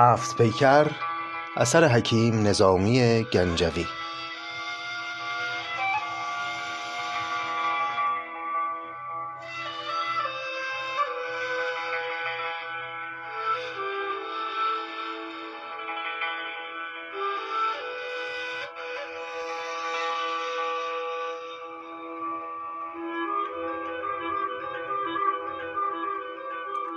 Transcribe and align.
هفت 0.00 0.36
پیکر 0.36 0.86
اثر 1.56 1.84
حکیم 1.84 2.46
نظامی 2.46 3.24
گنجوی. 3.32 3.86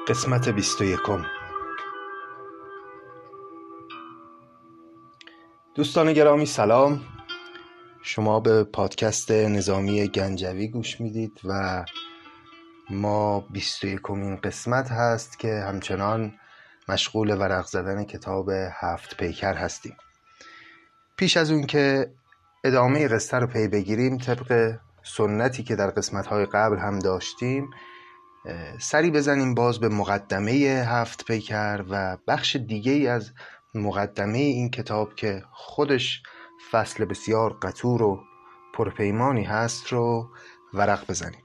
قسمت 0.07 0.49
بیست 0.49 0.81
و 0.81 0.83
یکم. 0.83 1.32
دوستان 5.75 6.13
گرامی 6.13 6.45
سلام. 6.45 7.01
شما 8.01 8.39
به 8.39 8.63
پادکست 8.63 9.31
نظامی 9.31 10.07
گنجوی 10.07 10.67
گوش 10.67 11.01
می‌دید 11.01 11.41
و 11.43 11.85
ما 12.89 13.39
بیست 13.39 13.83
و 13.83 13.87
یکمین 13.87 14.35
قسمت 14.35 14.91
هست 14.91 15.39
که 15.39 15.63
همچنان 15.67 16.33
مشغول 16.89 17.37
ورق 17.37 17.65
زدن 17.65 18.03
کتاب 18.03 18.49
هفت 18.71 19.17
پیکر 19.17 19.53
هستیم. 19.53 19.95
پیش 21.17 21.37
از 21.37 21.51
اون 21.51 21.65
که 21.65 22.13
ادامه 22.63 23.07
قصه 23.07 23.37
رو 23.37 23.47
پی 23.47 23.67
بگیریم 23.67 24.17
طبق 24.17 24.75
سنتی 25.03 25.63
که 25.63 25.75
در 25.75 25.89
قسمت 25.89 26.27
های 26.27 26.45
قبل 26.45 26.77
هم 26.77 26.99
داشتیم 26.99 27.69
سری 28.79 29.11
بزنیم 29.11 29.53
باز 29.53 29.79
به 29.79 29.89
مقدمه 29.89 30.51
هفت 30.87 31.25
پیکر 31.25 31.83
و 31.89 32.17
بخش 32.27 32.55
دیگه 32.55 33.09
از 33.09 33.31
مقدمه 33.75 34.37
این 34.37 34.69
کتاب 34.69 35.15
که 35.15 35.43
خودش 35.51 36.23
فصل 36.71 37.05
بسیار 37.05 37.53
قطور 37.61 38.01
و 38.03 38.23
پرپیمانی 38.73 39.43
هست 39.43 39.87
رو 39.87 40.29
ورق 40.73 41.09
بزنیم. 41.09 41.43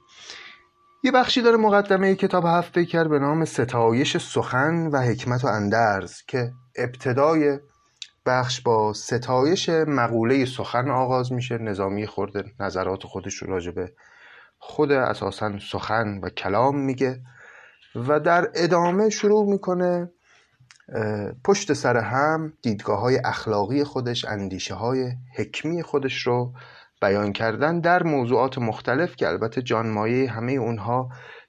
یه 1.02 1.12
بخشی 1.12 1.42
داره 1.42 1.56
مقدمه 1.56 2.14
کتاب 2.14 2.44
هفت 2.46 2.72
پیکر 2.72 3.04
به 3.04 3.18
نام 3.18 3.44
ستایش 3.44 4.16
سخن 4.16 4.86
و 4.86 5.02
حکمت 5.02 5.44
و 5.44 5.46
اندرز 5.46 6.22
که 6.22 6.52
ابتدای 6.76 7.58
بخش 8.26 8.60
با 8.60 8.92
ستایش 8.92 9.68
مقوله 9.68 10.44
سخن 10.44 10.90
آغاز 10.90 11.32
میشه. 11.32 11.58
نظامی 11.58 12.06
خورده 12.06 12.44
نظرات 12.60 13.04
خودش 13.04 13.34
رو 13.34 13.50
راجبه 13.50 13.92
خود 14.58 14.92
اساسا 14.92 15.58
سخن 15.58 16.20
و 16.22 16.28
کلام 16.28 16.78
میگه 16.78 17.20
و 17.94 18.20
در 18.20 18.50
ادامه 18.54 19.10
شروع 19.10 19.50
می‌کنه 19.50 20.10
پشت 21.44 21.72
سر 21.72 21.96
هم 21.96 22.52
دیدگاه 22.62 23.00
های 23.00 23.18
اخلاقی 23.24 23.84
خودش 23.84 24.24
اندیشه 24.24 24.74
های 24.74 25.12
حکمی 25.36 25.82
خودش 25.82 26.26
رو 26.26 26.52
بیان 27.00 27.32
کردن 27.32 27.80
در 27.80 28.02
موضوعات 28.02 28.58
مختلف 28.58 29.16
که 29.16 29.28
البته 29.28 29.62
جانمایه 29.62 30.30
همه 30.30 30.52
اونها 30.52 31.08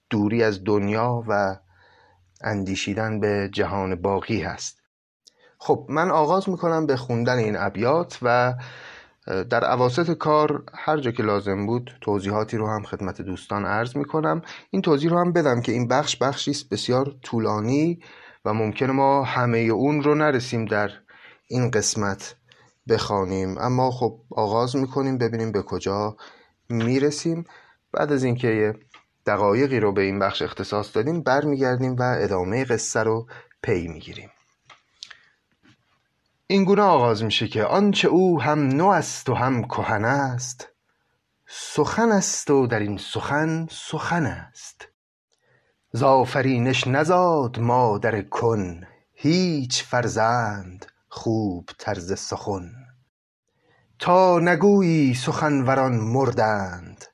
دوری 0.09 0.43
از 0.43 0.63
دنیا 0.63 1.23
و 1.27 1.55
اندیشیدن 2.41 3.19
به 3.19 3.49
جهان 3.53 3.95
باقی 3.95 4.41
هست. 4.41 4.79
خب 5.57 5.85
من 5.89 6.11
آغاز 6.11 6.49
می‌کنم 6.49 6.85
به 6.85 6.95
خوندن 6.95 7.37
این 7.37 7.55
ابیات 7.57 8.19
و 8.21 8.53
در 9.49 9.63
عواسط 9.63 10.11
کار 10.11 10.63
هر 10.73 10.97
جا 10.97 11.11
که 11.11 11.23
لازم 11.23 11.65
بود 11.65 11.91
توضیحاتی 12.01 12.57
رو 12.57 12.69
هم 12.69 12.83
خدمت 12.83 13.21
دوستان 13.21 13.65
عرض 13.65 13.95
می 13.95 14.05
کنم 14.05 14.41
این 14.69 14.81
توضیح 14.81 15.09
رو 15.09 15.19
هم 15.19 15.33
بدم 15.33 15.61
که 15.61 15.71
این 15.71 15.87
بخش 15.87 16.15
بخشی 16.17 16.51
است 16.51 16.69
بسیار 16.69 17.15
طولانی 17.23 17.99
و 18.45 18.53
ممکنه 18.53 18.91
ما 18.91 19.23
همه 19.23 19.57
اون 19.57 20.03
رو 20.03 20.15
نرسیم 20.15 20.65
در 20.65 20.91
این 21.47 21.71
قسمت 21.71 22.35
بخوانیم. 22.89 23.57
اما 23.57 23.91
خب 23.91 24.19
آغاز 24.31 24.75
می‌کنیم 24.75 25.17
ببینیم 25.17 25.51
به 25.51 25.61
کجا 25.61 26.17
می‌رسیم. 26.69 27.45
بعد 27.91 28.11
از 28.11 28.23
اینکه 28.23 28.75
دقایقی 29.25 29.79
رو 29.79 29.91
به 29.91 30.01
این 30.01 30.19
بخش 30.19 30.41
اختصاص 30.41 30.95
دادیم 30.95 31.21
برمیگردیم 31.21 31.95
و 31.95 32.15
ادامه 32.19 32.65
قصه 32.65 33.03
رو 33.03 33.27
پی 33.63 33.87
می‌گیریم. 33.87 34.29
این 36.47 36.63
گونه 36.63 36.81
آغاز 36.81 37.23
میشه 37.23 37.47
که 37.47 37.63
آنچه 37.63 38.07
او 38.07 38.41
هم 38.41 38.59
نو 38.59 38.87
است 38.87 39.29
و 39.29 39.33
هم 39.33 39.63
کهن 39.63 40.05
است 40.05 40.67
سخن 41.47 42.11
است 42.11 42.51
و 42.51 42.67
در 42.67 42.79
این 42.79 42.97
سخن 42.97 43.67
سخن 43.71 44.25
است. 44.25 44.88
زآفرینش 45.91 46.87
نزاد 46.87 47.59
مادر 47.59 48.21
کن 48.21 48.81
هیچ 49.13 49.83
فرزند 49.83 50.85
خوب 51.07 51.69
طرز 51.77 52.19
سخن. 52.19 52.71
تا 53.99 54.39
نگویی 54.39 55.13
سخنوران 55.13 55.95
مردند 55.95 57.05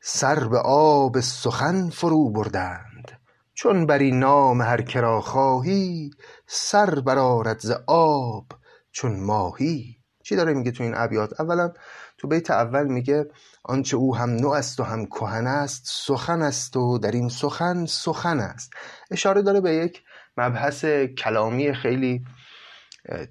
سر 0.00 0.48
به 0.48 0.58
آب 0.58 1.20
سخن 1.20 1.90
فرو 1.90 2.30
بردند. 2.30 3.20
چون 3.54 3.86
بری 3.86 4.12
نام 4.12 4.62
هر 4.62 4.82
که 4.82 5.00
را 5.00 5.20
خواهی 5.20 6.10
سر 6.46 7.00
برآرد 7.00 7.58
ز 7.58 7.72
آب 7.86 8.46
چون 8.92 9.20
ماهی. 9.20 9.96
چی 10.22 10.36
داره 10.36 10.54
میگه 10.54 10.70
تو 10.70 10.82
این 10.82 10.94
ابیات؟ 10.96 11.40
اولا 11.40 11.72
تو 12.18 12.28
بیت 12.28 12.50
اول 12.50 12.86
میگه 12.86 13.26
آنچه 13.64 13.96
او 13.96 14.16
هم 14.16 14.30
نو 14.30 14.48
است 14.48 14.80
و 14.80 14.82
هم 14.82 15.06
کهن 15.06 15.46
است 15.46 15.82
سخن 15.86 16.42
است 16.42 16.76
و 16.76 16.98
در 16.98 17.10
این 17.10 17.28
سخن 17.28 17.86
سخن 17.86 18.40
است. 18.40 18.72
اشاره 19.10 19.42
داره 19.42 19.60
به 19.60 19.74
یک 19.74 20.02
مبحث 20.36 20.84
کلامی 21.18 21.74
خیلی 21.74 22.24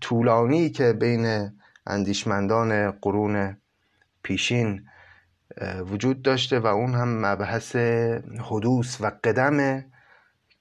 طولانی 0.02 0.70
که 0.70 0.94
بین 0.94 1.52
اندیشمندان 1.88 2.91
قرون 2.91 3.58
پیشین 4.24 4.86
وجود 5.86 6.22
داشته 6.22 6.59
و 6.59 6.68
اون 6.68 6.94
هم 6.94 7.25
مبحث 7.25 7.75
حدوث 8.40 9.02
و 9.02 9.12
قدم 9.24 9.86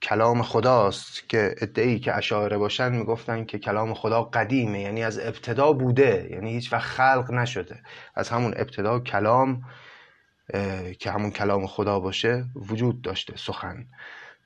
کلام 0.03 0.43
خداست 0.43 1.29
که 1.29 1.55
ادعی 1.59 1.99
که 2.01 2.17
اشاعره 2.17 2.59
باشن 2.59 2.93
می‌گفتن 2.93 3.45
که 3.45 3.59
کلام 3.59 3.95
خدا 3.95 4.23
قدیمه 4.23 4.81
یعنی 4.81 5.05
از 5.05 5.19
ابتدا 5.19 5.73
بوده 5.73 6.29
یعنی 6.31 6.51
هیچ 6.51 6.73
وقت 6.73 6.83
خلق 6.83 7.31
نشده. 7.31 7.83
از 8.15 8.29
همون 8.29 8.55
ابتدا 8.57 9.01
کلام 9.01 9.63
که 10.99 11.11
همون 11.11 11.31
کلام 11.31 11.67
خدا 11.67 12.01
باشه 12.01 12.45
وجود 12.71 13.03
داشته 13.03 13.37
سخن. 13.37 13.87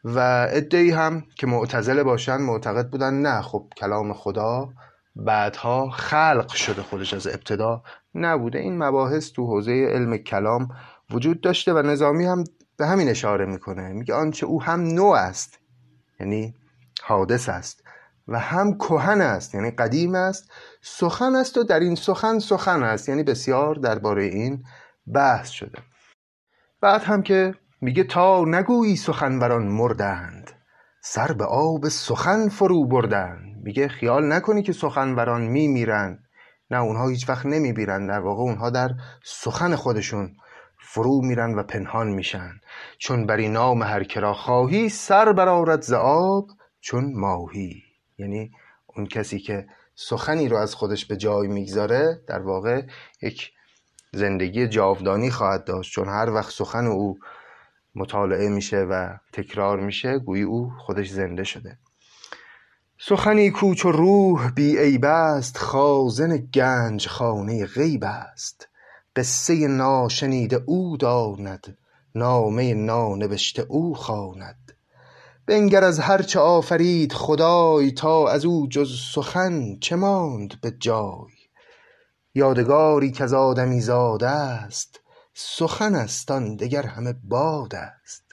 و 0.04 0.18
ادعی 0.50 0.90
هم 0.90 1.24
که 1.36 1.46
معتزله 1.46 2.02
باشن 2.02 2.36
معتقد 2.36 2.90
بودن 2.90 3.14
نه 3.14 3.42
خب 3.42 3.68
کلام 3.76 4.12
خدا 4.12 4.68
بعدها 5.16 5.90
خلق 5.90 6.52
شده 6.52 6.82
خودش 6.82 7.14
از 7.14 7.26
ابتدا 7.26 7.82
نبوده. 8.14 8.58
این 8.58 8.78
مباحث 8.78 9.32
تو 9.32 9.46
حوزه 9.46 9.72
علم 9.72 10.16
کلام 10.16 10.68
وجود 11.10 11.40
داشته 11.40 11.72
و 11.72 11.78
نظامی 11.78 12.24
هم 12.24 12.44
به 12.76 12.86
همین 12.86 13.08
اشاره 13.08 13.46
می‌کنه. 13.46 13.88
میگه 13.88 14.14
آنچه 14.14 14.46
او 14.46 14.62
هم 14.62 14.80
نو 14.80 15.06
است 15.06 15.58
یعنی 16.20 16.54
حادث 17.02 17.48
است 17.48 17.84
و 18.28 18.38
هم 18.38 18.78
کهن 18.78 19.20
است 19.20 19.54
یعنی 19.54 19.70
قدیم 19.70 20.14
است 20.14 20.50
سخن 20.82 21.34
است 21.34 21.58
و 21.58 21.64
در 21.64 21.80
این 21.80 21.94
سخن 21.94 22.38
سخن 22.38 22.82
است. 22.82 23.08
یعنی 23.08 23.22
بسیار 23.22 23.74
درباره 23.74 24.24
این 24.24 24.64
بحث 25.14 25.48
شده. 25.48 25.78
بعد 26.80 27.02
هم 27.02 27.22
که 27.22 27.54
میگه 27.80 28.04
تا 28.04 28.44
نگویی 28.44 28.96
سخنوران 28.96 29.66
مردند 29.66 30.50
سر 31.02 31.32
به 31.32 31.44
آب 31.44 31.88
سخن 31.88 32.48
فرو 32.48 32.86
بردند. 32.86 33.56
میگه 33.62 33.88
خیال 33.88 34.32
نکنی 34.32 34.62
که 34.62 34.72
سخنوران 34.72 35.42
میمیرن 35.42 36.18
نه 36.70 36.80
اونها 36.80 37.08
هیچ 37.08 37.28
وقت 37.28 37.46
نمیبیرن 37.46 38.06
در 38.06 38.20
واقع 38.20 38.42
اونها 38.42 38.70
در 38.70 38.90
سخن 39.24 39.76
خودشون 39.76 40.36
فرو 40.86 41.22
میرن 41.22 41.54
و 41.54 41.62
پنهان 41.62 42.08
میشن. 42.08 42.60
چون 42.98 43.26
بری 43.26 43.48
نام 43.48 43.82
هر 43.82 44.04
کرا 44.04 44.34
خواهی 44.34 44.88
سر 44.88 45.32
برآرد 45.32 45.82
ز 45.82 45.92
آب 45.92 46.48
چون 46.80 47.12
ماهی. 47.14 47.82
یعنی 48.18 48.50
اون 48.86 49.06
کسی 49.06 49.38
که 49.38 49.66
سخنی 49.94 50.48
رو 50.48 50.56
از 50.56 50.74
خودش 50.74 51.06
به 51.06 51.16
جای 51.16 51.48
می‌گذاره 51.48 52.20
در 52.26 52.40
واقع 52.40 52.82
یک 53.22 53.52
زندگی 54.12 54.68
جاودانی 54.68 55.30
خواهد 55.30 55.64
داشت. 55.64 55.92
چون 55.92 56.08
هر 56.08 56.30
وقت 56.30 56.50
سخن 56.50 56.86
او 56.86 57.18
مطالعه 57.94 58.48
میشه 58.48 58.76
و 58.76 59.16
تکرار 59.32 59.80
میشه 59.80 60.18
گویی 60.18 60.42
او 60.42 60.70
خودش 60.78 61.10
زنده 61.10 61.44
شده. 61.44 61.78
سخنی 62.98 63.50
کوچ 63.50 63.84
و 63.84 63.92
روح 63.92 64.50
بی 64.50 64.78
عیب 64.78 65.04
است 65.04 65.58
خازن 65.58 66.36
گنج 66.36 67.08
خانه 67.08 67.66
غیب 67.66 68.04
است. 68.04 68.68
قصه 69.16 69.54
ناشنیده 69.68 70.62
او 70.66 70.96
داند 70.96 71.78
نامه 72.14 72.74
نانبشته 72.74 73.66
او 73.68 73.94
خواند. 73.94 74.72
بنگر 75.46 75.84
از 75.84 75.98
هر 75.98 76.22
چه 76.22 76.40
آفرید 76.40 77.12
خدای 77.12 77.92
تا 77.92 78.28
از 78.28 78.44
او 78.44 78.66
جز 78.68 79.00
سخن 79.14 79.76
چه 79.80 79.96
ماند 79.96 80.60
به 80.60 80.70
جای؟ 80.70 81.32
یادگاری 82.34 83.10
کز 83.10 83.32
آدمی 83.32 83.80
زاده 83.80 84.28
است 84.28 85.00
سخن 85.34 85.94
است 85.94 86.30
آن 86.30 86.56
دگر 86.56 86.86
همه 86.86 87.12
باد 87.12 87.74
است. 87.74 88.24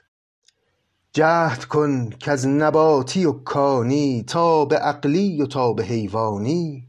جهد 1.13 1.65
کن 1.65 2.09
کز 2.09 2.47
نباتی 2.47 3.25
و 3.25 3.31
کانی 3.31 4.23
تا 4.23 4.65
به 4.65 4.77
عقلی 4.77 5.41
و 5.41 5.45
تا 5.45 5.73
به 5.73 5.83
حیوانی. 5.83 6.87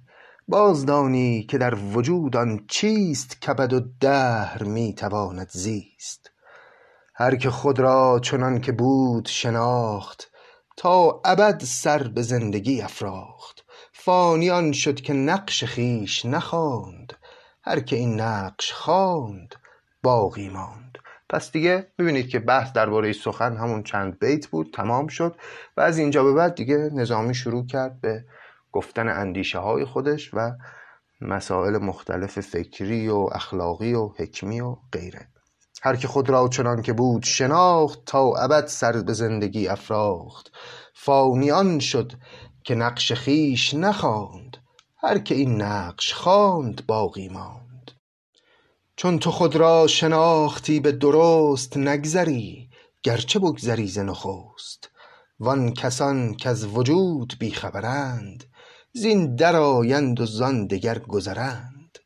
بازدانی 0.49 1.43
که 1.43 1.59
در 1.59 1.75
وجود 1.75 2.37
آن 2.37 2.65
چیست 2.69 3.41
کبد 3.41 3.73
و 3.73 3.81
دهر 4.01 4.63
می 4.63 4.95
تواند 4.95 5.49
زیست. 5.51 6.31
هر 7.15 7.37
که 7.37 7.51
خود 7.51 7.79
را 7.79 8.21
چنان 8.23 8.61
که 8.61 8.73
بود 8.73 9.29
شناخت 9.29 10.31
تا 10.77 11.21
ابد 11.25 11.63
سر 11.65 12.09
به 12.09 12.23
زندگی 12.23 12.83
افراخت. 12.83 13.65
فانی 13.93 14.51
آن 14.51 14.73
شد 14.73 15.01
که 15.01 15.13
نقش 15.13 15.65
خویش 15.65 16.25
نخواند 16.25 17.13
هر 17.65 17.81
که 17.81 17.97
این 17.97 18.21
نقش 18.21 18.73
خواند 18.73 19.55
باقی 20.03 20.49
ماند. 20.49 20.99
پس 21.29 21.53
دیگه 21.53 21.87
می‌بینید 21.99 22.29
که 22.29 22.39
بحث 22.39 22.73
درباره 22.73 23.13
سخن 23.13 23.57
همون 23.57 23.83
چند 23.83 24.19
بیت 24.19 24.47
بود 24.47 24.71
تمام 24.75 25.07
شد. 25.07 25.37
و 25.77 25.81
از 25.81 25.99
اینجا 25.99 26.25
به 26.25 26.33
بعد 26.33 26.55
دیگه 26.55 26.91
نظامی 26.93 27.35
شروع 27.35 27.67
کرد 27.67 28.01
به 28.01 28.25
گفتن 28.73 29.09
اندیشه 29.09 29.59
های 29.59 29.85
خودش 29.85 30.31
و 30.35 30.53
مسائل 31.21 31.79
مختلف 31.79 32.41
فکری 32.41 33.09
و 33.09 33.29
اخلاقی 33.33 33.95
و 33.95 34.09
حکمی 34.19 34.61
و 34.61 34.77
غیره. 34.93 35.29
هر 35.83 35.97
که 35.97 36.09
خود 36.09 36.31
را 36.31 36.49
چنان 36.49 36.83
که 36.83 36.93
بود 36.93 37.23
شناخت 37.23 38.05
تا 38.07 38.33
ابد 38.37 38.67
سر 38.67 39.03
به 39.03 39.13
زندگی 39.13 39.69
افراخت. 39.69 40.51
فانی 40.95 41.81
شد 41.81 42.13
که 42.65 42.75
نقش 42.75 43.13
خویش 43.13 43.75
نخواند 43.75 44.57
هر 44.97 45.19
که 45.19 45.35
این 45.35 45.63
نقش 45.63 46.15
خواند 46.15 46.87
باقی 46.87 47.29
ماند. 47.29 47.91
چون 48.97 49.19
تو 49.19 49.31
خود 49.31 49.57
را 49.57 49.87
شناختی 49.87 50.81
به 50.81 50.93
درست 50.93 51.77
نگذری 51.77 52.71
گرچه 53.03 53.39
بگذری 53.39 53.87
ز 53.87 53.99
نخست. 53.99 54.91
وان 55.41 55.75
کسان 55.75 56.35
کز 56.35 56.65
وجود 56.65 57.35
بی 57.39 57.51
خبرند 57.51 58.45
زین 58.95 59.37
درآیند 59.37 60.21
و 60.21 60.27
زان 60.27 60.67
دگر 60.67 60.99
گذرند. 60.99 61.99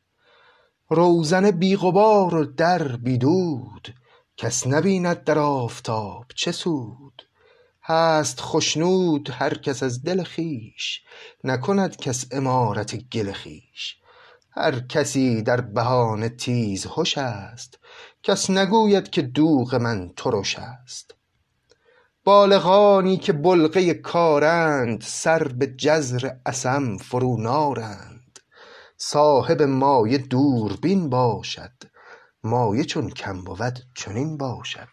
روزن 0.89 1.51
بی 1.51 1.75
غبار 1.75 2.35
و 2.35 2.45
در 2.45 2.95
بی 2.95 3.17
دود 3.17 3.95
کس 4.37 4.67
نبیند 4.67 5.23
در 5.23 5.39
آفتاب 5.39 6.25
چه 6.35 6.51
سود. 6.51 7.21
هست 7.83 8.41
خشنود 8.41 9.29
هر 9.29 9.53
کس 9.53 9.83
از 9.83 10.03
دل 10.03 10.23
خویش 10.23 11.01
نکند 11.43 11.95
کس 11.95 12.25
امارت 12.31 12.95
گل 12.95 13.31
خویش. 13.31 13.97
هر 14.51 14.79
کسی 14.79 15.41
در 15.41 15.61
بهانه 15.61 16.29
تیزهش 16.29 17.17
است 17.17 17.79
کس 18.23 18.49
نگوید 18.49 19.09
که 19.09 19.21
دوغ 19.21 19.75
من 19.75 20.13
ترش 20.17 20.59
است. 20.59 21.16
بالغانی 22.27 23.17
که 23.17 23.33
بلغه 23.33 23.93
کارند 23.93 25.01
سر 25.01 25.43
به 25.43 25.67
جزر 25.67 26.29
اسم 26.45 26.97
فرو 26.97 27.37
نارند. 27.41 28.39
صاحب 28.97 29.61
مایه 29.61 30.17
دوربین 30.17 31.09
باشد 31.09 31.71
مایه 32.43 32.83
چون 32.83 33.09
کم 33.09 33.41
بود 33.41 33.79
چنین 33.95 34.37
باشد. 34.37 34.87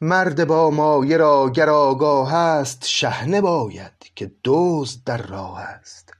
مرد 0.00 0.46
با 0.46 0.70
مایه 0.70 1.16
را 1.16 1.50
گر 1.50 1.70
آگاه 1.70 2.34
است 2.34 2.84
شحنه 2.86 3.40
باید 3.40 4.12
که 4.14 4.32
دزد 4.44 5.00
در 5.06 5.26
راه 5.26 5.60
است. 5.60 6.12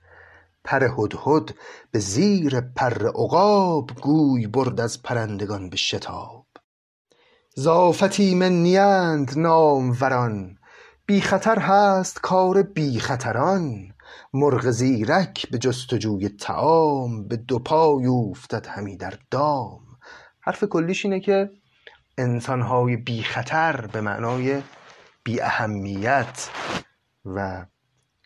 پر 0.63 0.83
هدهد 0.83 1.55
به 1.91 1.99
زیر 1.99 2.61
پر 2.61 3.07
عقاب 3.07 3.91
گوی 4.01 4.47
برد 4.47 4.81
از 4.81 5.03
پرندگان 5.03 5.69
به 5.69 5.77
شتاب. 5.77 6.52
ز 7.55 7.67
آفت 7.67 8.19
ایمن 8.19 8.51
نیند 8.51 9.31
ناموران. 9.37 10.57
بی 11.05 11.21
خطر 11.21 11.59
هست 11.59 12.21
کار 12.21 12.63
بی 12.63 12.99
خطران. 12.99 13.93
مرغ 14.33 14.69
زیرک 14.69 15.49
به 15.49 15.57
جستجوی 15.57 16.29
طعام 16.29 17.27
به 17.27 17.37
دو 17.37 17.59
پای 17.59 18.05
اوفتد 18.05 18.67
همی 18.67 18.97
در 18.97 19.13
دام. 19.31 19.79
حرف 20.41 20.63
کلیش 20.63 21.05
اینه 21.05 21.19
که 21.19 21.49
انسانهای 22.17 22.97
بی 22.97 23.23
خطر 23.23 23.87
به 23.87 24.01
معنای 24.01 24.61
بی 25.23 25.41
اهمیت 25.41 26.49
و 27.25 27.65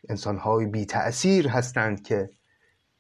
انسانهای 0.10 0.66
بی 0.66 0.86
تأثیر 0.86 1.48
هستند 1.48 2.04
که 2.04 2.30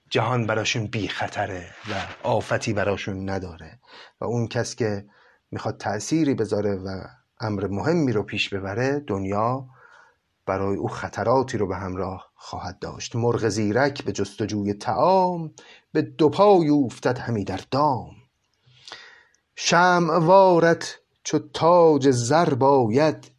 جهان 0.10 0.48
براشون 0.48 0.88
بی 0.88 1.08
خطره 1.08 1.68
و 1.92 1.94
آفتی 2.28 2.74
براشون 2.74 3.30
نداره. 3.30 3.80
و 4.22 4.26
اون 4.26 4.48
کس 4.48 4.76
که 4.76 5.06
می‌خواد 5.52 5.78
تأثیری 5.78 6.34
بذاره 6.34 6.76
و 6.76 7.04
امر 7.40 7.68
مهمی 7.68 8.12
رو 8.12 8.24
پیش 8.24 8.54
ببره 8.54 9.00
دنیا 9.00 9.68
برای 10.46 10.78
او 10.78 10.88
خطراتی 10.88 11.58
رو 11.58 11.68
به 11.68 11.76
همراه 11.76 12.32
خواهد 12.36 12.80
داشت. 12.80 13.16
مرغ 13.16 13.50
زیرک 13.50 14.04
به 14.04 14.12
جستجوی 14.12 14.74
تعام 14.74 15.54
به 15.92 16.02
دو 16.02 16.30
پای 16.30 16.68
اوفتد 16.68 17.18
همی 17.18 17.44
در 17.44 17.60
دام. 17.72 18.12
شمع 19.56 20.18
وارت 20.18 21.00
چو 21.24 21.40
تاج 21.40 22.12
زر 22.12 22.54
باید 22.54 23.32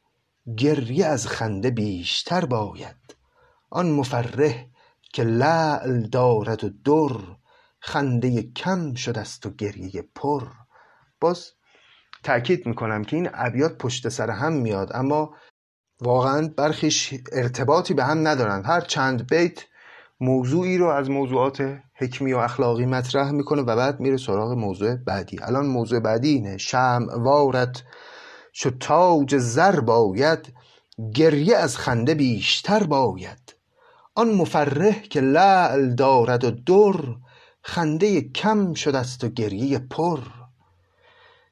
گریه 0.56 1.06
از 1.06 1.26
خنده 1.26 1.70
بیشتر 1.70 2.44
باید. 2.44 3.16
آن 3.70 3.90
مفرح 3.90 4.66
که 5.12 5.22
لعل 5.22 6.00
دارد 6.00 6.64
و 6.64 6.69
در 6.69 7.16
خنده 7.81 8.43
کم 8.43 8.94
شدست 8.94 9.46
و 9.46 9.50
گریه 9.50 10.02
پر. 10.14 10.49
باز 11.20 11.52
تأکید 12.28 12.66
می‌کنم 12.66 13.04
که 13.04 13.16
این 13.16 13.28
ابیات 13.34 13.78
پشت 13.78 14.08
سر 14.08 14.30
هم 14.30 14.52
میاد 14.52 14.90
اما 14.94 15.34
واقعا 16.00 16.50
برخیش 16.56 17.14
ارتباطی 17.32 17.94
به 17.94 18.04
هم 18.04 18.28
ندارند. 18.28 18.66
هر 18.66 18.80
چند 18.80 19.30
بیت 19.30 19.64
موضوعی 20.20 20.78
رو 20.78 20.86
از 20.86 21.10
موضوعات 21.10 21.78
حکمی 21.94 22.32
و 22.32 22.38
اخلاقی 22.38 22.86
مطرح 22.86 23.30
می‌کنه 23.30 23.62
و 23.62 23.76
بعد 23.76 24.00
میره 24.00 24.16
سراغ 24.16 24.52
موضوع 24.52 24.94
بعدی. 24.94 25.38
الان 25.42 25.66
موضوع 25.66 26.00
بعدی 26.00 26.28
اینه. 26.28 26.58
شمع 26.58 27.19
وارد 27.19 27.82
شو 28.52 28.70
تاج 28.70 29.36
زر 29.36 29.80
باید 29.80 30.54
گریه 31.14 31.56
از 31.56 31.76
خنده 31.76 32.14
بیشتر 32.14 32.82
باید. 32.84 33.54
آن 34.14 34.34
مفرح 34.34 35.00
که 35.00 35.20
لعل 35.20 35.94
دارد 35.94 36.44
و 36.44 36.50
در 36.50 37.02
خنده 37.62 38.20
کم 38.20 38.75
شدست 38.75 39.25
و 39.25 39.28
گریه 39.28 39.78
پر. 39.78 40.38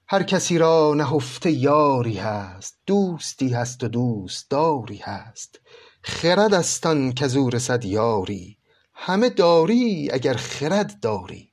هر 0.09 0.23
کسی 0.23 0.59
را 0.59 0.95
نهفته 0.95 1.51
یاری 1.51 2.17
هست 2.17 2.79
دوستی 2.87 3.49
هست 3.49 3.85
و 3.85 3.89
دوستداری 3.89 4.97
هست. 4.97 5.61
خرد 6.03 6.55
است 6.55 6.87
آن 6.87 7.13
کزو 7.13 7.51
رسد 7.51 7.85
یاری 7.85 8.59
همه 8.95 9.29
داری 9.31 10.11
اگر 10.13 10.35
خرد 10.35 11.01
داری. 11.01 11.53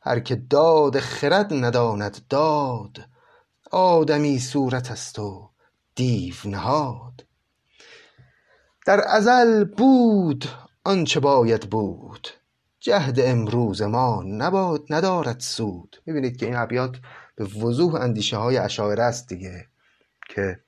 هر 0.00 0.20
که 0.20 0.36
داد 0.36 0.98
خرد 0.98 1.52
نداند 1.52 2.26
داد 2.28 2.96
آدمی 3.70 4.38
صورت 4.38 4.90
است 4.90 5.18
و 5.18 5.50
دیو 5.94 6.34
نهاد. 6.44 7.26
در 8.86 9.00
ازل 9.08 9.64
بود 9.64 10.44
آنچه 10.84 11.20
باید 11.20 11.70
بود 11.70 12.28
جهد 12.80 13.20
امروز 13.20 13.82
ما 13.82 14.22
نباد 14.26 14.82
ندارد 14.90 15.40
سود. 15.40 15.96
می‌بینید 16.06 16.36
که 16.36 16.46
این 16.46 16.56
ابیات 16.56 16.96
به 17.42 17.48
وضوح 17.48 17.94
اندیشه 17.94 18.36
های 18.36 18.58
اشاعره 18.58 19.02
است 19.02 19.28
دیگه 19.28 19.66
که 20.28 20.60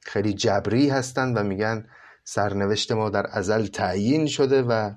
خیلی 0.00 0.34
جبری 0.34 0.88
هستند 0.88 1.36
و 1.36 1.42
میگن 1.42 1.86
سرنوشت 2.24 2.92
ما 2.92 3.10
در 3.10 3.26
ازل 3.30 3.66
تعیین 3.66 4.26
شده 4.26 4.62
و 4.62 4.90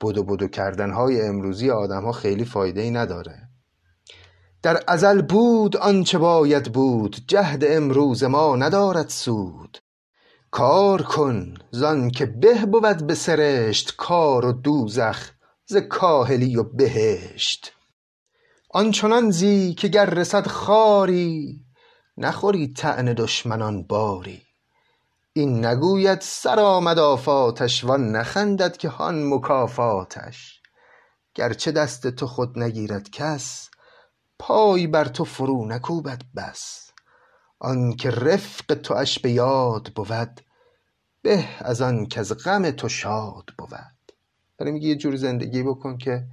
بدو 0.00 0.24
بدو 0.24 0.48
کردن 0.48 0.90
های 0.90 1.22
امروزی 1.22 1.70
آدم 1.70 2.04
ها 2.04 2.12
خیلی 2.12 2.44
فایده 2.44 2.80
ای 2.80 2.90
نداره. 2.90 3.48
در 4.62 4.82
ازل 4.88 5.22
بود 5.22 5.76
آنچه 5.76 6.18
باید 6.18 6.72
بود 6.72 7.16
جهد 7.28 7.64
امروز 7.66 8.24
ما 8.24 8.56
ندارد 8.56 9.08
سود. 9.08 9.78
کار 10.50 11.02
کن 11.02 11.54
زان 11.70 12.10
که 12.10 12.26
به 12.26 12.66
بود 12.66 13.06
به 13.06 13.14
سرشت 13.14 13.96
کار 13.96 14.44
و 14.44 14.52
دوزخ 14.52 15.30
ز 15.66 15.76
کاهلی 15.76 16.56
و 16.56 16.62
بهشت. 16.62 17.73
آنچنان 18.76 19.30
زی 19.30 19.74
که 19.74 19.88
گر 19.88 20.06
رسد 20.06 20.46
خاری 20.46 21.64
نخوری 22.16 22.72
طعن 22.72 23.04
دشمنان 23.04 23.82
باری. 23.82 24.42
این 25.32 25.66
نگوید 25.66 26.20
سرآمد 26.20 26.98
آفاتش 26.98 27.84
وان 27.84 28.16
نخندد 28.16 28.76
که 28.76 28.88
هان 28.88 29.34
مکافاتش. 29.34 30.62
گرچه 31.34 31.72
دست 31.72 32.06
تو 32.06 32.26
خود 32.26 32.58
نگیرد 32.58 33.10
کس 33.10 33.70
پای 34.38 34.86
بر 34.86 35.04
تو 35.04 35.24
فرو 35.24 35.66
نکوبد 35.66 36.22
بس. 36.36 36.90
آنکه 37.58 38.10
رفق 38.10 38.74
تواش 38.74 39.18
به 39.18 39.30
یاد 39.30 39.92
بود 39.94 40.40
به 41.22 41.48
از 41.58 41.82
آن 41.82 42.06
کز 42.06 42.32
غم 42.32 42.70
تو 42.70 42.88
شاد 42.88 43.50
بود. 43.58 44.12
برای 44.58 44.72
میگه 44.72 44.88
یه 44.88 44.96
جور 44.96 45.16
زندگی 45.16 45.62
بکن 45.62 45.98
که 45.98 46.26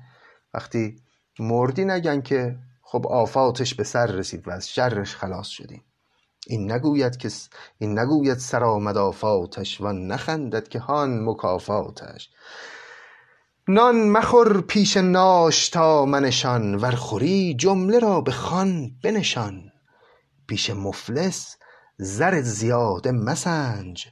وقتی 0.53 0.95
مردی 1.39 1.85
نگن 1.85 2.21
که 2.21 2.57
خب 2.81 3.07
آفاتش 3.07 3.75
به 3.75 3.83
سر 3.83 4.05
رسید 4.05 4.47
و 4.47 4.51
از 4.51 4.69
شرش 4.69 5.15
خلاص 5.15 5.47
شدیم. 5.47 5.83
این 6.47 6.71
نگوید 6.71 7.17
که 7.17 7.29
این 7.77 7.99
نگوید 7.99 8.37
سرآمد 8.37 8.97
آفاتش 8.97 9.81
وان 9.81 10.07
نخندد 10.07 10.67
که 10.67 10.79
هان 10.79 11.25
مکافاتش 11.25 12.29
نان 13.67 14.09
مخور 14.09 14.61
پیش 14.61 14.97
ناشتا 14.97 16.05
منشان 16.05 16.75
ور 16.75 16.95
خوری 16.95 17.53
جمله 17.53 17.99
را 17.99 18.21
به 18.21 18.31
خوان 18.31 18.91
بنشان. 19.03 19.71
پیش 20.47 20.69
مفلس 20.69 21.57
زر 21.97 22.41
زیاده 22.41 23.11
مسنج 23.11 24.07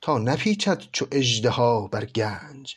تا 0.00 0.18
نپیچد 0.18 0.82
چو 0.92 1.06
اژدها 1.12 1.86
بر 1.86 2.04
گنج. 2.04 2.76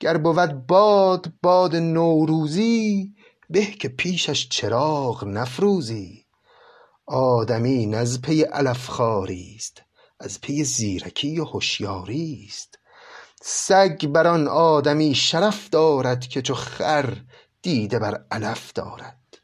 گر 0.00 0.16
بود 0.16 0.66
باد 0.66 1.32
باد 1.42 1.76
نوروزی 1.76 3.14
به 3.50 3.66
که 3.66 3.88
پیشش 3.88 4.48
چراغ 4.48 5.24
نفروزی. 5.24 6.24
آدمی 7.06 7.86
نز 7.86 8.20
پی 8.20 8.42
علف 8.42 8.86
خواریست 8.86 9.82
از 10.20 10.40
پی 10.40 10.64
زیرکی 10.64 11.40
و 11.40 11.44
هشیاریست 11.54 12.78
سگ 13.42 14.06
بر 14.06 14.26
آن 14.26 14.48
آدمی 14.48 15.14
شرف 15.14 15.70
دارد 15.70 16.26
که 16.26 16.42
چو 16.42 16.54
خر 16.54 17.16
دیده 17.62 17.98
بر 17.98 18.24
علف 18.30 18.72
دارد. 18.72 19.38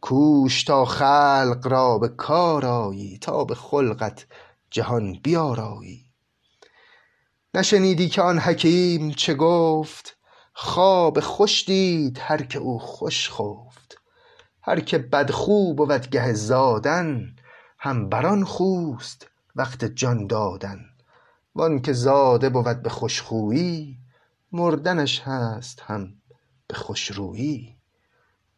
کوش 0.00 0.64
تا 0.64 0.84
خلق 0.84 1.60
را 1.64 1.98
به 1.98 2.08
کار 2.08 2.66
آیی 2.66 3.18
تا 3.18 3.44
به 3.44 3.54
خلقت 3.54 4.26
جهان 4.70 5.20
بیارایی. 5.22 6.01
نشنیدی 7.54 8.08
که 8.08 8.22
آن 8.22 8.38
حکیم 8.38 9.10
چه 9.10 9.34
گفت؟ 9.34 10.16
خواب 10.52 11.20
خوش 11.20 11.64
دید 11.64 12.18
هر 12.22 12.42
که 12.42 12.58
او 12.58 12.78
خوش 12.78 13.30
خفت. 13.30 13.98
هر 14.62 14.80
که 14.80 14.98
بدخو 14.98 15.74
بود 15.74 16.10
گه 16.10 16.32
زادن 16.32 17.36
هم 17.78 18.08
بر 18.08 18.44
خوست 18.44 19.26
وقت 19.56 19.84
جان 19.84 20.26
دادن. 20.26 20.80
وان 21.54 21.82
که 21.82 21.92
زاده 21.92 22.48
بود 22.48 22.82
به 22.82 22.90
خوش 22.90 23.22
خویی 23.22 23.98
مردنش 24.52 25.20
هست 25.20 25.80
هم 25.80 26.14
به 26.66 26.74
خوش 26.74 27.10
رویی. 27.10 27.76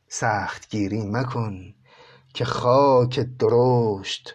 سخت 0.09 0.71
گیری 0.71 1.03
مکن 1.03 1.75
که 2.35 2.45
خاک 2.45 3.21
درشت 3.21 4.35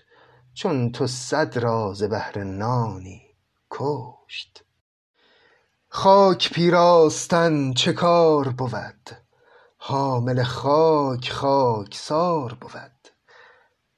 چون 0.54 0.92
تو 0.92 1.08
صد 1.08 1.58
را 1.58 1.94
ز 1.94 2.04
بهر 2.04 2.44
نانی. 2.44 3.29
کشت. 3.72 4.64
خاک 5.88 6.54
پیراستن 6.54 7.74
چه 7.74 7.94
کار 7.94 8.50
بود؟ 8.50 9.10
حامل 9.78 10.44
خاک 10.44 11.32
خاکسار 11.32 12.54
بود. 12.54 13.08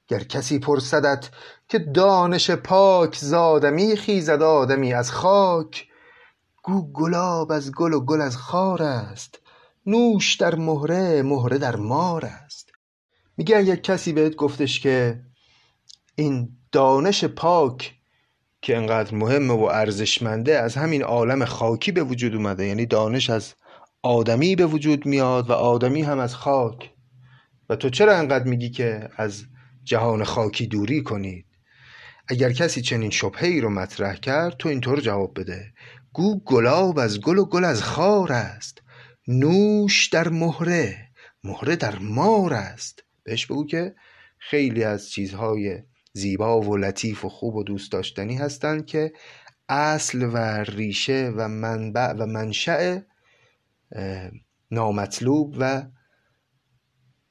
گر 0.08 0.24
کسی 0.24 0.58
پرسدت 0.58 1.30
که 1.68 1.78
دانش 1.78 2.50
پاک 2.50 3.16
ز 3.16 3.32
آدمی 3.32 3.96
خیزد 3.96 4.42
آدمی 4.42 4.94
از 4.94 5.12
خاک. 5.12 5.88
گو 6.62 6.92
گلاب 6.92 7.52
از 7.52 7.72
گل 7.72 7.92
و 7.92 8.00
گل 8.00 8.20
از 8.20 8.36
خار 8.36 8.82
است. 8.82 9.38
نوش 9.86 10.34
در 10.34 10.54
مهره 10.54 11.22
مهره 11.22 11.58
در 11.58 11.76
مار 11.76 12.24
است. 12.24 12.72
میگه 13.36 13.56
اگر 13.56 13.76
کسی 13.76 14.12
بهت 14.12 14.36
گفتش 14.36 14.80
که 14.80 15.20
این 16.14 16.56
دانش 16.72 17.24
پاک 17.24 17.94
که 18.62 18.76
انقدر 18.76 19.14
مهمه 19.14 19.54
و 19.54 19.62
ارزشمنده 19.62 20.58
از 20.58 20.76
همین 20.76 21.02
عالم 21.02 21.44
خاکی 21.44 21.92
به 21.92 22.02
وجود 22.02 22.34
اومده. 22.34 22.66
یعنی 22.66 22.86
دانش 22.86 23.30
از 23.30 23.54
آدمی 24.02 24.56
به 24.56 24.66
وجود 24.66 25.06
میاد 25.06 25.50
و 25.50 25.52
آدمی 25.52 26.02
هم 26.02 26.18
از 26.18 26.34
خاک. 26.34 26.90
و 27.68 27.76
تو 27.76 27.90
چرا 27.90 28.16
انقدر 28.16 28.44
میگی 28.44 28.70
که 28.70 29.08
از 29.16 29.44
جهان 29.84 30.24
خاکی 30.24 30.66
دوری 30.66 31.02
کنید؟ 31.02 31.46
اگر 32.28 32.52
کسی 32.52 32.82
چنین 32.82 33.10
شبهه 33.10 33.44
ای 33.44 33.60
رو 33.60 33.70
مطرح 33.70 34.16
کرد 34.16 34.56
تو 34.56 34.68
اینطور 34.68 35.00
جواب 35.00 35.40
بده. 35.40 35.72
گو 36.12 36.40
گلاب 36.44 36.98
از 36.98 37.20
گل 37.20 37.38
و 37.38 37.44
گل 37.44 37.64
از 37.64 37.82
خار 37.82 38.32
است. 38.32 38.82
نوش 39.28 40.06
در 40.06 40.28
مهره. 40.28 41.08
مهره 41.44 41.76
در 41.76 41.98
مار 41.98 42.54
است. 42.54 43.04
بهش 43.24 43.46
بگو 43.46 43.66
که 43.66 43.94
خیلی 44.38 44.84
از 44.84 45.10
چیزهای 45.10 45.82
زیبا 46.12 46.60
و 46.60 46.76
لطیف 46.76 47.24
و 47.24 47.28
خوب 47.28 47.54
و 47.56 47.64
دوست 47.64 47.92
داشتنی 47.92 48.36
هستند 48.36 48.86
که 48.86 49.12
اصل 49.68 50.30
و 50.32 50.36
ریشه 50.64 51.32
و 51.36 51.48
منبع 51.48 52.12
و 52.12 52.26
منشأ 52.26 52.98
نامطلوب 54.70 55.54
و 55.58 55.82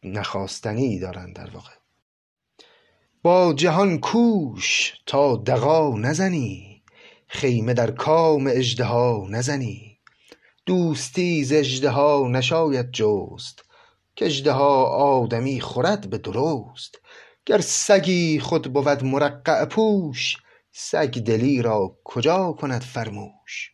نخواستنی 0.04 1.00
دارند 1.00 1.36
در 1.36 1.50
واقع. 1.50 1.72
با 3.24 3.54
جهان 3.54 4.00
کوش 4.00 4.94
تا 5.06 5.36
دغا 5.36 5.98
نزنی 5.98 6.84
خیمه 7.28 7.74
در 7.74 7.92
کام 7.92 8.48
اژدها 8.48 9.28
نزنی. 9.30 10.00
دوستی 10.66 11.44
ز 11.44 11.52
اژدها 11.52 12.28
نشاید 12.32 12.92
جست 12.92 13.66
که 14.16 14.26
اژدها 14.26 14.84
آدمی 14.86 15.62
خورد 15.62 16.10
به 16.10 16.18
درست. 16.18 17.02
گر 17.46 17.62
سگی 17.62 18.40
خود 18.40 18.74
بود 18.74 19.04
مرقع 19.04 19.66
پوش 19.66 20.38
سگ 20.72 21.20
دلی 21.20 21.62
را 21.62 21.98
کجا 22.04 22.52
کند 22.52 22.82
فرموش؟ 22.82 23.72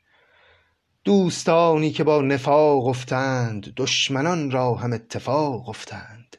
دوستانی 1.04 1.92
که 1.92 2.04
با 2.04 2.22
نفاق 2.22 2.88
افتند 2.88 3.74
دشمنان 3.76 4.52
را 4.52 4.76
هم 4.76 4.94
اتفاق 4.94 5.70
افتند. 5.70 6.38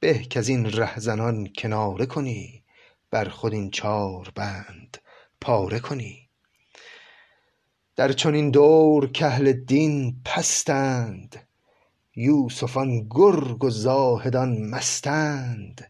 به 0.00 0.18
کز 0.18 0.48
این 0.48 0.72
رهزنان 0.72 1.48
کناره 1.58 2.06
کنی 2.06 2.64
بر 3.10 3.28
خود 3.28 3.52
این 3.52 3.70
چار 3.70 4.32
بند 4.34 4.98
پاره 5.40 5.80
کنی. 5.80 6.28
در 7.96 8.12
چنین 8.12 8.50
دور 8.50 9.12
کاهل 9.12 9.52
دین 9.52 10.22
پستند 10.24 11.48
یوسفان 12.16 13.06
گرگ 13.10 13.64
و 13.64 13.70
زاهدان 13.70 14.62
مستند. 14.70 15.89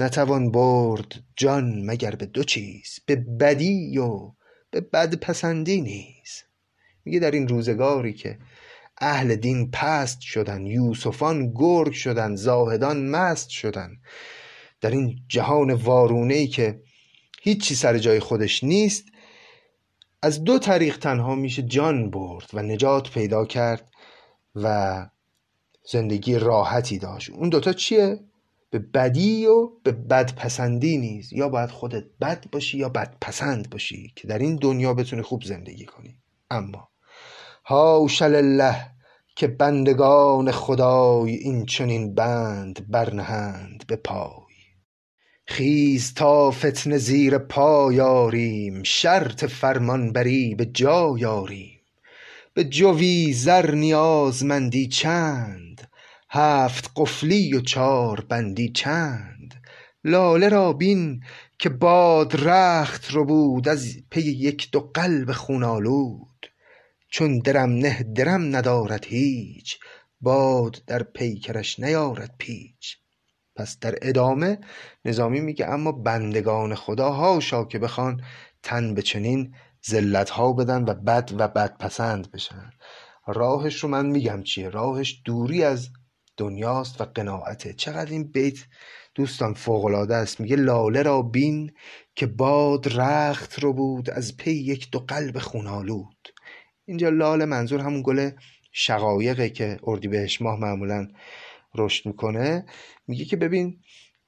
نتوان 0.00 0.50
برد 0.50 1.22
جان 1.36 1.82
مگر 1.84 2.10
به 2.10 2.26
دو 2.26 2.44
چیز 2.44 3.00
به 3.06 3.16
بدی 3.16 3.98
و 3.98 4.32
به 4.70 4.80
بدپسندی 4.80 5.80
نیز 5.80 6.42
میگه 7.04 7.18
در 7.18 7.30
این 7.30 7.48
روزگاری 7.48 8.12
که 8.12 8.38
اهل 8.98 9.36
دین 9.36 9.70
پست 9.70 10.20
شدن 10.20 10.66
یوسفان 10.66 11.52
گرگ 11.54 11.92
شدن 11.92 12.34
زاهدان 12.34 13.10
مست 13.10 13.48
شدن 13.48 13.90
در 14.80 14.90
این 14.90 15.18
جهان 15.28 15.72
وارونه 15.72 16.34
ای 16.34 16.46
که 16.46 16.82
هیچی 17.42 17.74
سر 17.74 17.98
جای 17.98 18.20
خودش 18.20 18.64
نیست 18.64 19.04
از 20.22 20.44
دو 20.44 20.58
طریق 20.58 20.98
تنها 20.98 21.34
میشه 21.34 21.62
جان 21.62 22.10
برد 22.10 22.50
و 22.52 22.62
نجات 22.62 23.10
پیدا 23.10 23.44
کرد 23.44 23.90
و 24.54 25.06
زندگی 25.84 26.34
راحتی 26.34 26.98
داشت 26.98 27.30
اون 27.30 27.48
دوتا 27.48 27.72
چیه؟ 27.72 28.20
به 28.70 28.78
بدی 28.78 29.46
و 29.46 29.70
به 29.82 29.92
بدپسندی 29.92 30.98
نیز. 30.98 31.32
یا 31.32 31.48
باید 31.48 31.70
خودت 31.70 32.04
بد 32.20 32.50
باشی 32.52 32.78
یا 32.78 32.88
بدپسند 32.88 33.70
باشی 33.70 34.12
که 34.16 34.28
در 34.28 34.38
این 34.38 34.56
دنیا 34.56 34.94
بتونی 34.94 35.22
خوب 35.22 35.42
زندگی 35.44 35.84
کنی. 35.84 36.16
اما 36.50 36.88
حاش 37.62 38.22
لله 38.22 38.90
که 39.36 39.46
بندگان 39.46 40.50
خدای 40.50 41.34
این 41.34 41.66
چنین 41.66 42.14
بند 42.14 42.90
برنهند 42.90 43.84
به 43.86 43.96
پای. 43.96 44.50
خیز 45.46 46.14
تا 46.14 46.50
فتنه 46.50 46.98
زیر 46.98 47.38
پای 47.38 48.00
آریم 48.00 48.82
شرط 48.82 49.44
فرمانبری 49.44 50.54
به 50.54 50.66
جای 50.66 51.24
آریم 51.24 51.80
به 52.54 52.64
جوی 52.64 53.32
زر 53.32 53.70
نیازمندی 53.70 54.88
چند 54.88 55.89
هفت 56.32 56.90
قفلی 56.96 57.54
و 57.54 57.60
چار 57.60 58.20
بندی 58.20 58.68
چند. 58.68 59.54
لاله 60.04 60.48
را 60.48 60.72
بین 60.72 61.24
که 61.58 61.68
باد 61.68 62.48
رخت 62.48 63.06
ربود 63.12 63.68
از 63.68 63.96
پی 64.10 64.20
یک 64.20 64.70
دو 64.70 64.90
قلب 64.94 65.32
خون 65.32 65.64
آلود. 65.64 66.46
چون 67.08 67.38
درم 67.38 67.70
نه 67.70 68.02
درم 68.02 68.56
ندارد 68.56 69.04
هیچ 69.04 69.78
باد 70.20 70.82
در 70.86 71.02
پیکرش 71.02 71.80
نیارد 71.80 72.34
پیچ. 72.38 72.96
پس 73.56 73.78
در 73.78 73.94
ادامه 74.02 74.58
نظامی 75.04 75.40
میگه 75.40 75.66
اما 75.66 75.92
بندگان 75.92 76.74
خدا 76.74 77.10
هاشا 77.10 77.64
که 77.64 77.78
بخوان 77.78 78.22
تن 78.62 78.94
به 78.94 79.02
چنین 79.02 79.54
ذلت 79.90 80.30
ها 80.30 80.52
بدن 80.52 80.82
و 80.84 80.94
بد 80.94 81.30
و 81.38 81.48
بدپسند 81.48 82.30
بشن. 82.30 82.70
راهش 83.26 83.76
رو 83.76 83.88
من 83.88 84.06
میگم 84.06 84.42
چیه؟ 84.42 84.68
راهش 84.68 85.22
دوری 85.24 85.64
از 85.64 85.88
دنیاست 86.40 87.00
و 87.00 87.04
قناعته. 87.04 87.72
چقدر 87.72 88.10
این 88.10 88.24
بیت 88.24 88.58
دوستان 89.14 89.54
فوقالعاده 89.54 90.16
است. 90.16 90.40
میگه 90.40 90.56
لاله 90.56 91.02
را 91.02 91.22
بین 91.22 91.72
که 92.14 92.26
باد 92.26 92.88
رخت 93.00 93.58
رو 93.58 93.72
بود 93.72 94.10
از 94.10 94.36
پی 94.36 94.50
یک 94.50 94.90
دو 94.90 94.98
قلب 94.98 95.38
خونالود 95.38 96.28
اینجا 96.84 97.08
لاله 97.08 97.44
منظور 97.44 97.80
همون 97.80 98.02
گل 98.02 98.30
شقایقه 98.72 99.50
که 99.50 99.78
اردیبهشت 99.82 100.42
ماه 100.42 100.60
معمولا 100.60 101.08
رشد 101.74 102.06
می‌کنه. 102.06 102.66
میگه 103.06 103.24
که 103.24 103.36
ببین 103.36 103.80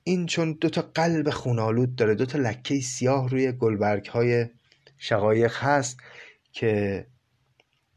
این 0.04 0.26
چون 0.26 0.52
دو 0.60 0.68
تا 0.68 0.82
قلب 0.94 1.30
خونالود 1.30 1.96
داره 1.96 2.14
دو 2.14 2.26
تا 2.26 2.38
لکه 2.38 2.80
سیاه 2.80 3.28
روی 3.28 3.52
گلبرگ 3.52 4.06
های 4.06 4.46
شقایق 4.98 5.56
هست 5.56 5.96
که 6.52 7.06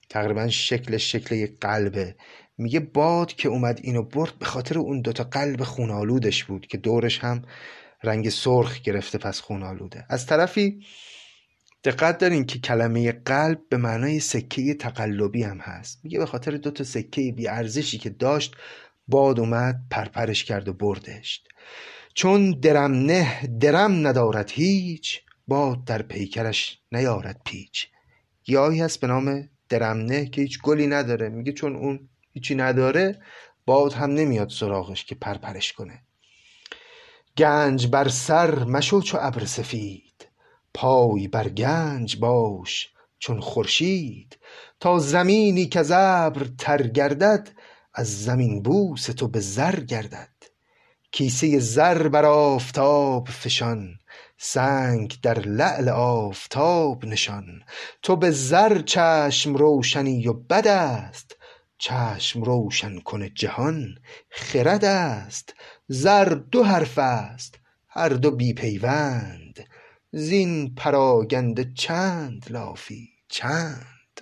تقریبا 0.10 0.48
شکلش 0.48 1.12
شکل 1.12 1.36
یک 1.36 1.60
قلبه 1.60 2.16
میگه 2.58 2.80
باد 2.80 3.34
که 3.34 3.50
اومد 3.50 3.80
اینو 3.84 4.04
برد 4.04 4.40
به 4.40 4.46
خاطر 4.46 4.80
اون 4.80 5.02
دوتا 5.02 5.24
قلب 5.24 5.64
خونالودش 5.64 6.44
بود 6.44 6.68
که 6.68 6.78
دورش 6.78 7.20
هم 7.20 7.42
رنگ 8.04 8.30
سرخ 8.30 8.82
گرفته 8.82 9.18
پس 9.18 9.40
خونالوده 9.40 10.06
از 10.10 10.26
طرفی 10.26 10.80
دقت 11.86 12.18
دارین 12.18 12.46
که 12.46 12.60
کلمه 12.60 13.12
قلب 13.12 13.60
به 13.70 13.78
معنای 13.78 14.20
سکه 14.20 14.74
تقلبی 14.74 15.44
هم 15.44 15.58
هست. 15.58 16.00
میگه 16.04 16.20
به 16.20 16.26
خاطر 16.26 16.52
دوتا 16.52 16.84
سکه 16.84 17.32
بی 17.32 17.48
ارزشی 17.48 17.98
که 17.98 18.10
داشت 18.10 18.56
باد 19.08 19.40
اومد 19.40 19.82
پرپرش 19.92 20.44
کرد 20.44 20.68
و 20.68 20.74
بردش. 20.74 21.44
چون 22.14 22.52
درم 22.52 22.92
نه 22.92 23.48
درم 23.60 24.08
ندارد 24.08 24.52
هیچ 24.52 25.22
باد 25.48 25.86
در 25.86 26.02
پیکرش 26.02 26.80
نیارد 26.92 27.42
پیچ. 27.46 27.88
گیاهی 28.44 28.82
هست 28.82 29.00
به 29.00 29.08
نام 29.08 29.50
درمنه 29.70 30.26
که 30.26 30.42
هیچ 30.42 30.62
گلی 30.62 30.88
نداره. 30.88 31.30
میگه 31.30 31.52
چون 31.52 31.76
اون 31.76 32.10
هیچی 32.36 32.56
نداره 32.56 33.22
باد 33.66 33.94
هم 33.94 34.12
نمیاد 34.12 34.50
سراغش 34.50 35.06
که 35.06 35.16
پرپرش 35.16 35.74
کنه. 35.74 36.04
گنج 37.38 37.88
بر 37.88 38.08
سر 38.08 38.64
مشو 38.64 39.02
چو 39.02 39.18
ابر 39.22 39.46
سفید 39.46 40.28
پای 40.74 41.28
بر 41.28 41.50
گنج 41.50 42.18
باش 42.18 42.90
چون 43.20 43.40
خورشید. 43.40 44.38
تا 44.80 45.00
زمینی 45.00 45.66
که 45.66 45.96
ابر 45.96 46.48
تر 46.58 46.88
گردد 46.88 47.50
از 47.94 48.24
زمین 48.24 48.62
بوس 48.64 49.06
تو 49.06 49.28
به 49.28 49.40
زر 49.40 49.80
گردد. 49.80 50.30
کیسه 51.12 51.60
زر 51.60 52.08
بر 52.08 52.26
آفتاب 52.26 53.28
فشان 53.28 54.00
سنگ 54.38 55.18
در 55.22 55.40
لعل 55.40 55.90
آفتاب 55.90 57.06
نشان. 57.06 57.46
تو 58.02 58.16
به 58.16 58.32
زر 58.32 58.82
چشم 58.82 59.56
روشنی 59.56 60.28
و 60.28 60.34
بد 60.34 60.68
است 60.68 61.35
چشم 61.78 62.44
روشن 62.44 63.00
کن 63.00 63.34
جهان 63.34 63.96
خرد 64.30 64.86
است 64.86 65.54
زر 65.88 66.30
دو 66.52 66.64
حرف 66.64 66.98
است 66.98 67.60
هر 67.88 68.10
دو 68.10 68.32
بی 68.32 68.54
پیوند 68.54 69.60
زین 70.12 70.76
پراگنده 70.76 71.72
چند 71.76 72.46
لافی 72.50 73.10
چند. 73.28 74.22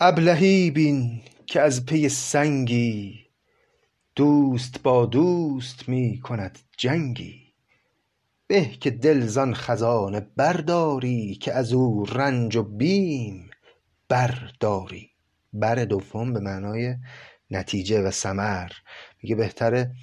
ابلهی 0.00 0.70
بین 0.70 1.22
که 1.46 1.60
از 1.60 1.86
پی 1.86 2.08
سنگی 2.08 3.26
دوست 4.16 4.82
با 4.82 5.06
دوست 5.06 5.88
می 5.88 6.20
کند 6.20 6.58
جنگی. 6.76 7.54
به 8.46 8.64
که 8.64 8.90
دل 8.90 9.26
زان 9.26 9.54
خزانه 9.54 10.20
برداری 10.20 11.34
که 11.34 11.52
از 11.52 11.72
او 11.72 12.04
رنج 12.04 12.56
و 12.56 12.62
بیم 12.62 13.50
برداری. 14.08 15.10
بر 15.52 15.84
دوم 15.84 16.32
به 16.32 16.40
معنای 16.40 16.96
نتیجه 17.50 18.02
و 18.02 18.10
ثمر. 18.10 18.70
میگه 19.22 19.34
بهتره 19.34 19.94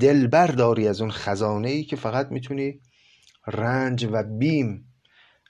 دل 0.00 0.26
برداری 0.26 0.88
از 0.88 1.00
اون 1.00 1.10
خزانه 1.10 1.68
ای 1.68 1.84
که 1.84 1.96
فقط 1.96 2.28
می‌تونی 2.30 2.80
رنج 3.46 4.08
و 4.12 4.22
بیم 4.22 4.94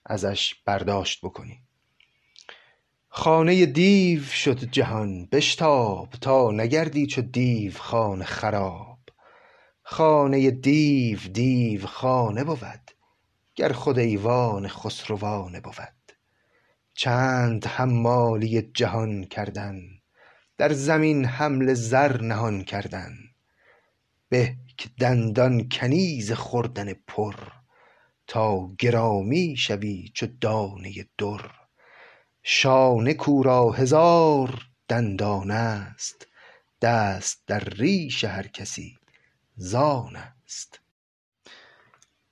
ازش 0.07 0.55
برداشت 0.67 1.25
بکنی. 1.25 1.63
خانه 3.09 3.67
دیو 3.67 4.23
شد 4.23 4.65
جهان 4.65 5.27
بشتاب 5.27 6.11
تا 6.21 6.51
نگردی 6.51 7.07
چو 7.07 7.23
دیو 7.23 7.73
خانه 7.73 8.25
خراب. 8.25 8.99
خانه 9.83 10.51
دیو 10.51 11.19
دیو 11.19 11.87
خانه 11.87 12.45
بود 12.45 12.91
گر 13.55 13.73
خود 13.73 13.99
ایوان 13.99 14.69
خسروانه 14.69 15.61
بود. 15.61 16.00
چند 17.01 17.67
حمالی 17.67 18.63
جهان 18.63 19.25
کردن 19.25 19.81
در 20.59 20.73
زمین 20.73 21.25
حمل 21.25 21.75
زر 21.75 22.21
نهان 22.21 22.65
کردن 22.65 23.15
به 24.29 24.57
که 24.77 24.89
دندان 24.99 25.69
کنیز 25.69 26.33
خوردن 26.33 26.93
پر 26.93 27.35
تا 28.27 28.69
گرامی 28.79 29.57
شوی 29.57 30.11
چو 30.15 30.27
دانه 30.41 31.07
در. 31.19 31.51
شانه 32.43 33.15
کو 33.15 33.43
را 33.43 33.71
هزار 33.71 34.67
دندان 34.89 35.51
است 35.51 36.27
دست 36.83 37.43
در 37.47 37.61
ریش 37.61 38.25
هر 38.25 38.47
کسی 38.47 38.99
زان 39.57 40.17
است. 40.17 40.81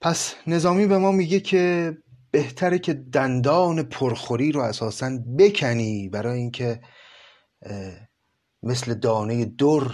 پس 0.00 0.34
نظامی 0.46 0.86
به 0.86 0.98
ما 0.98 1.12
میگه 1.12 1.40
که 1.40 1.96
بهتره 2.38 2.78
که 2.78 2.94
دندان 2.94 3.82
پرخوری 3.82 4.52
رو 4.52 4.60
اساسا 4.60 5.18
بکنی 5.38 6.08
برای 6.08 6.38
اینکه 6.38 6.80
مثل 8.62 8.94
دانه 8.94 9.44
در 9.44 9.90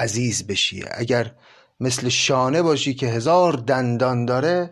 عزیز 0.00 0.46
بشی. 0.46 0.84
اگر 0.90 1.34
مثل 1.80 2.08
شانه 2.08 2.62
باشی 2.62 2.94
که 2.94 3.06
هزار 3.06 3.52
دندان 3.52 4.24
داره 4.24 4.70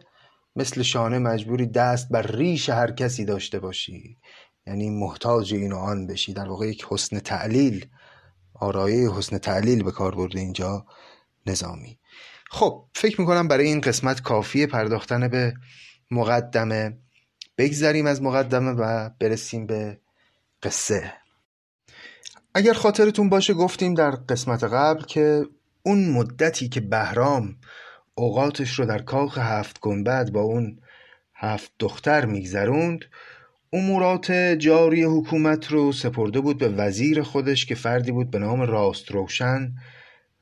مثل 0.57 0.83
شانه 0.83 1.19
مجبوری 1.19 1.67
دست 1.67 2.09
بر 2.09 2.23
ریش 2.23 2.69
هر 2.69 2.91
کسی 2.91 3.25
داشته 3.25 3.59
باشی. 3.59 4.19
یعنی 4.67 4.91
محتاج 4.91 5.55
این 5.55 5.73
و 5.73 5.77
آن 5.77 6.07
بشی. 6.07 6.33
در 6.33 6.49
واقع 6.49 6.69
یک 6.69 6.87
حسن 6.91 7.19
تعلیل 7.19 7.87
آرایه 8.55 9.11
حسن 9.11 9.39
تعلیل 9.39 9.83
به 9.83 9.91
کار 9.91 10.15
برده 10.15 10.41
اینجا 10.41 10.87
نظامی. 11.47 11.99
خب 12.51 12.87
فکر 12.95 13.21
می‌کنم 13.21 13.49
برای 13.49 13.67
این 13.67 13.81
قسمت 13.81 14.23
کافیه 14.23 14.67
پرداختن 14.67 15.29
به 15.29 15.55
مقدمه. 16.11 16.99
بگذریم 17.59 18.07
از 18.07 18.23
مقدمه 18.23 18.71
و 18.71 19.11
برسیم 19.21 19.67
به 19.67 20.01
قصه. 20.63 21.13
اگر 22.55 22.73
خاطرتون 22.73 23.29
باشه 23.29 23.55
گفتیم 23.55 23.95
در 23.95 24.11
قسمت 24.11 24.65
قبل 24.65 25.03
که 25.03 25.47
اون 25.83 26.09
مدتی 26.09 26.69
که 26.69 26.81
بهرام 26.81 27.57
اوقاتش 28.15 28.79
رو 28.79 28.87
در 28.87 29.03
کاخ 29.03 29.39
هفت 29.39 29.81
گنبد 29.81 30.31
با 30.31 30.41
اون 30.41 30.81
هفت 31.35 31.73
دختر 31.79 32.25
میگذروند 32.25 33.05
امورات 33.73 34.33
جاری 34.33 35.03
حکومت 35.03 35.67
رو 35.67 35.93
سپرده 35.93 36.41
بود 36.41 36.59
به 36.59 36.69
وزیر 36.69 37.23
خودش 37.23 37.67
که 37.67 37.75
فردی 37.75 38.13
بود 38.13 38.31
به 38.31 38.39
نام 38.39 38.61
راست 38.61 39.11
روشن 39.11 39.75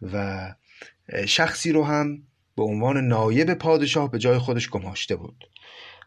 و 0.03 0.55
شخصی 1.27 1.73
رو 1.73 1.85
هم 1.85 2.23
به 2.57 2.63
عنوان 2.63 3.09
نایب 3.09 3.55
پادشاه 3.55 4.11
به 4.11 4.19
جای 4.19 4.39
خودش 4.39 4.71
گماشته 4.71 5.17
بود. 5.17 5.45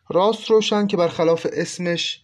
راست 0.09 0.49
روشن 0.49 0.87
که 0.87 0.97
برخلاف 0.97 1.47
اسمش 1.53 2.21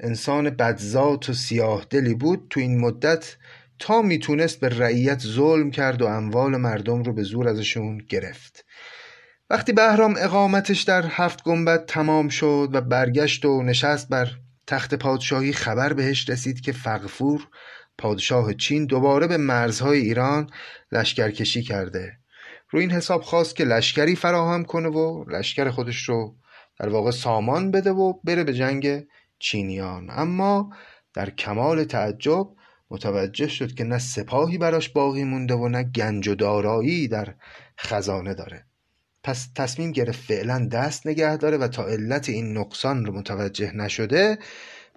انسان 0.00 0.50
بدذات 0.50 1.28
و 1.28 1.32
سیاه 1.32 1.86
دلی 1.90 2.14
بود. 2.14 2.46
تو 2.50 2.60
این 2.60 2.80
مدت 2.80 3.36
تا 3.78 4.02
می‌تونست 4.02 4.60
به 4.60 4.68
رعیت 4.68 5.20
ظلم 5.20 5.70
کرد 5.70 6.02
و 6.02 6.06
اموال 6.06 6.56
مردم 6.56 7.02
رو 7.02 7.12
به 7.12 7.22
زور 7.22 7.48
ازشون 7.48 7.98
گرفت. 7.98 8.64
وقتی 9.50 9.72
بهرام 9.72 10.14
اقامتش 10.18 10.82
در 10.82 11.04
هفت 11.08 11.42
گنبد 11.42 11.84
تمام 11.86 12.28
شد 12.28 12.68
و 12.72 12.80
برگشت 12.80 13.44
و 13.44 13.62
نشست 13.62 14.08
بر 14.08 14.30
تخت 14.66 14.94
پادشاهی 14.94 15.52
خبر 15.52 15.92
بهش 15.92 16.28
رسید 16.28 16.60
که 16.60 16.72
فقفور 16.72 17.48
پادشاه 17.98 18.54
چین 18.54 18.86
دوباره 18.86 19.26
به 19.26 19.36
مرزهای 19.36 19.98
ایران 19.98 20.50
لشکرکشی 20.92 21.62
کرده. 21.62 22.18
رو 22.70 22.80
این 22.80 22.90
حساب 22.90 23.22
خواست 23.22 23.56
که 23.56 23.64
لشکری 23.64 24.16
فراهم 24.16 24.64
کنه 24.64 24.88
و 24.88 25.24
لشکر 25.30 25.70
خودش 25.70 26.08
رو 26.08 26.36
در 26.78 26.88
واقع 26.88 27.10
سامان 27.10 27.70
بده 27.70 27.90
و 27.90 28.12
بره 28.24 28.44
به 28.44 28.54
جنگ 28.54 29.06
چینیان. 29.38 30.10
اما 30.10 30.70
در 31.14 31.30
کمال 31.30 31.84
تعجب 31.84 32.48
متوجه 32.90 33.48
شد 33.48 33.74
که 33.74 33.84
نه 33.84 33.98
سپاهی 33.98 34.58
براش 34.58 34.88
باقی 34.88 35.24
مونده 35.24 35.54
و 35.54 35.68
نه 35.68 35.82
گنج 35.82 36.28
و 36.28 36.34
دارایی 36.34 37.08
در 37.08 37.34
خزانه 37.78 38.34
داره. 38.34 38.64
پس 39.24 39.48
تصمیم 39.56 39.92
گرفت 39.92 40.20
فعلا 40.20 40.68
دست 40.72 41.06
نگه 41.06 41.36
داره 41.36 41.56
و 41.56 41.68
تا 41.68 41.84
علت 41.84 42.28
این 42.28 42.58
نقصان 42.58 43.04
رو 43.04 43.12
متوجه 43.12 43.72
نشده 43.76 44.38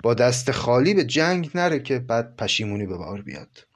با 0.04 0.14
دست 0.14 0.52
خالی 0.52 0.94
به 0.94 1.04
جنگ 1.04 1.52
نره 1.56 1.80
که 1.80 2.00
بعد 2.00 2.36
پشیمونی 2.36 2.86
به 2.86 2.98
بار 2.98 3.22
بیاد. 3.22 3.68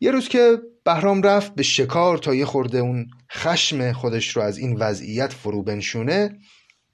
یه 0.00 0.10
روز 0.10 0.28
که 0.28 0.58
بهرام 0.84 1.22
رفت 1.22 1.54
به 1.54 1.62
شکار 1.62 2.18
تا 2.18 2.34
یه 2.34 2.44
خورده 2.44 2.78
اون 2.78 3.06
خشم 3.32 3.92
خودش 3.92 4.36
رو 4.36 4.42
از 4.42 4.58
این 4.58 4.76
وضعیت 4.76 5.32
فرو 5.32 5.62
بنشونه 5.62 6.38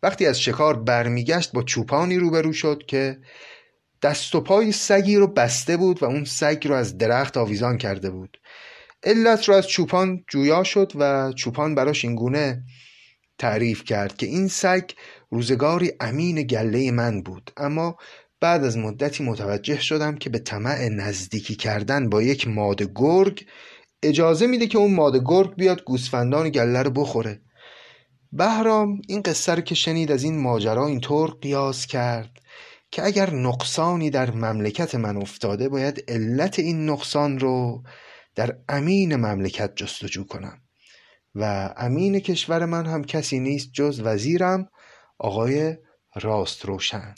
وقتی 0.03 0.27
از 0.27 0.41
شکار 0.41 0.83
برمیگشت 0.83 1.53
با 1.53 1.63
چوپانی 1.63 2.17
روبرو 2.17 2.53
شد 2.53 2.83
که 2.87 3.19
دست 4.03 4.35
و 4.35 4.41
پای 4.41 4.73
سگی 4.73 5.17
رو 5.17 5.27
بسته 5.27 5.77
بود 5.77 6.03
و 6.03 6.07
اون 6.07 6.25
سگ 6.25 6.69
رو 6.69 6.75
از 6.75 6.99
درخت 6.99 7.37
آویزان 7.37 7.79
کرده 7.79 8.11
بود. 8.11 8.39
علت 9.03 9.49
رو 9.49 9.55
از 9.55 9.69
چوپان 9.69 10.25
جویا 10.29 10.65
شد 10.65 10.93
و 10.95 11.33
چوپان 11.33 11.75
براش 11.75 12.05
اینگونه 12.05 12.63
تعریف 13.39 13.85
کرد 13.85 14.17
که 14.17 14.27
این 14.27 14.49
سگ 14.49 14.91
روزگاری 15.31 15.93
امین 16.01 16.43
گله 16.43 16.91
من 16.91 17.23
بود. 17.23 17.51
اما 17.57 17.97
بعد 18.41 18.65
از 18.65 18.79
مدتی 18.79 19.25
متوجه 19.25 19.81
شدم 19.81 20.17
که 20.17 20.31
به 20.31 20.39
طمع 20.39 20.89
نزدیکی 20.89 21.55
کردن 21.55 22.09
با 22.09 22.23
یک 22.23 22.49
ماده 22.49 22.89
گرگ 22.95 23.47
اجازه 24.03 24.47
میده 24.47 24.67
که 24.67 24.79
اون 24.79 24.95
ماده 24.95 25.21
گرگ 25.25 25.55
بیاد 25.55 25.85
گوسفندان 25.85 26.51
گله 26.51 26.83
رو 26.83 26.91
بخوره. 26.91 27.41
بهرام 28.33 29.03
این 29.09 29.23
قصه 29.23 29.55
رو 29.55 29.61
که 29.61 29.75
شنید 29.75 30.13
از 30.13 30.25
این 30.25 30.39
ماجرا 30.39 30.87
اینطور 30.87 31.31
قیاس 31.31 31.87
کرد 31.87 32.31
که 32.91 33.05
اگر 33.05 33.31
نقصانی 33.31 34.11
در 34.11 34.31
مملکت 34.31 34.95
من 34.95 35.17
افتاده 35.17 35.69
باید 35.69 36.05
علت 36.09 36.59
این 36.59 36.91
نقصان 36.91 37.39
رو 37.39 37.83
در 38.35 38.57
امین 38.69 39.17
مملکت 39.17 39.77
جستجو 39.77 40.25
کنم 40.25 40.59
و 41.35 41.75
امین 41.77 42.21
کشور 42.21 42.65
من 42.65 42.87
هم 42.87 43.05
کسی 43.05 43.41
نیست 43.41 43.73
جز 43.73 44.01
وزیرم 44.01 44.69
آقای 45.19 45.77
راست 46.15 46.65
روشن. 46.65 47.15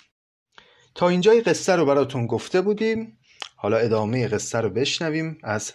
تا 0.96 1.08
اینجای 1.08 1.40
قصه 1.40 1.76
رو 1.76 1.86
براتون 1.86 2.26
گفته 2.26 2.60
بودیم. 2.60 3.18
حالا 3.56 3.76
ادامه 3.76 4.28
قصه 4.28 4.60
رو 4.60 4.70
بشنویم 4.70 5.38
از 5.42 5.72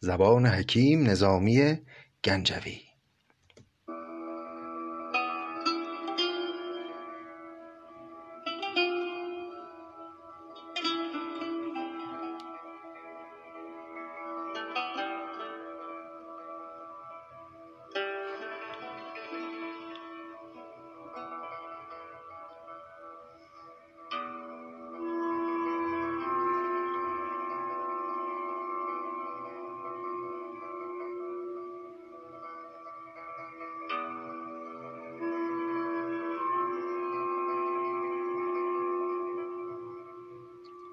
زبان 0.00 0.46
حکیم 0.46 1.10
نظامی 1.10 1.78
گنجوی. 2.24 2.85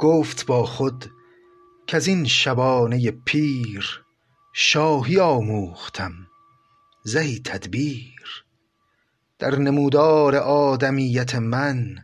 گفت 0.03 0.45
با 0.45 0.65
خود 0.65 1.11
کز 1.87 2.07
این 2.07 2.25
شبانه 2.25 3.11
پیر 3.11 4.03
شاهی 4.53 5.19
آموختم 5.19 6.13
زهی 7.03 7.39
تدبیر. 7.39 8.45
در 9.39 9.55
نمودار 9.55 10.35
آدمیت 10.35 11.35
من 11.35 11.97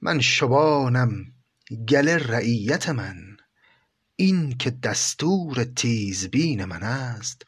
من 0.00 0.20
شبانم 0.20 1.32
گله 1.88 2.18
رعیت 2.18 2.88
من. 2.88 3.36
این 4.16 4.58
که 4.58 4.70
دستور 4.70 5.64
تیزبین 5.64 6.64
من 6.64 6.82
است 6.82 7.42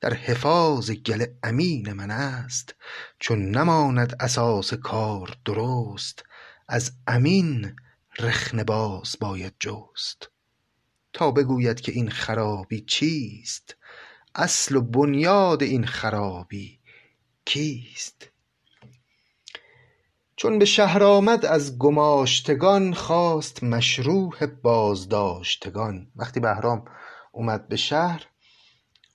در 0.00 0.14
حفاظ 0.14 0.90
گله 0.90 1.34
امین 1.42 1.92
من 1.92 2.10
است. 2.10 2.74
چون 3.18 3.50
نماند 3.50 4.16
اساس 4.20 4.74
کار 4.74 5.36
درست 5.44 6.24
از 6.68 6.92
امین 7.06 7.76
رخنه 8.20 8.64
باز 8.64 9.16
باید 9.20 9.54
جست. 9.60 10.30
تا 11.12 11.30
بگوید 11.30 11.80
که 11.80 11.92
این 11.92 12.10
خرابی 12.10 12.80
چیست؟ 12.80 13.76
اصل 14.34 14.76
و 14.76 14.80
بنیاد 14.80 15.62
این 15.62 15.86
خرابی 15.86 16.78
کیست؟ 17.44 18.30
چون 20.36 20.58
به 20.58 20.64
شهر 20.64 21.02
آمد 21.02 21.46
از 21.46 21.78
گماشتگان 21.78 22.94
خواست 22.94 23.62
مشروح 23.62 24.46
بازداشتگان. 24.46 26.12
وقتی 26.16 26.40
بهرام 26.40 26.84
اومد 27.32 27.68
به 27.68 27.76
شهر 27.76 28.26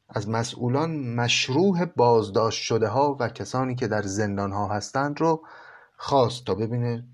از 0.09 0.29
مسئولان 0.29 1.15
مشروح 1.15 1.85
بازداشت 1.85 2.63
شده 2.63 2.87
ها 2.87 3.17
و 3.19 3.29
کسانی 3.29 3.75
که 3.75 3.87
در 3.87 4.01
زندان 4.01 4.51
ها 4.51 4.67
هستند 4.67 5.19
رو 5.21 5.45
خواست 5.97 6.45
تا 6.45 6.55
ببینه 6.55 7.07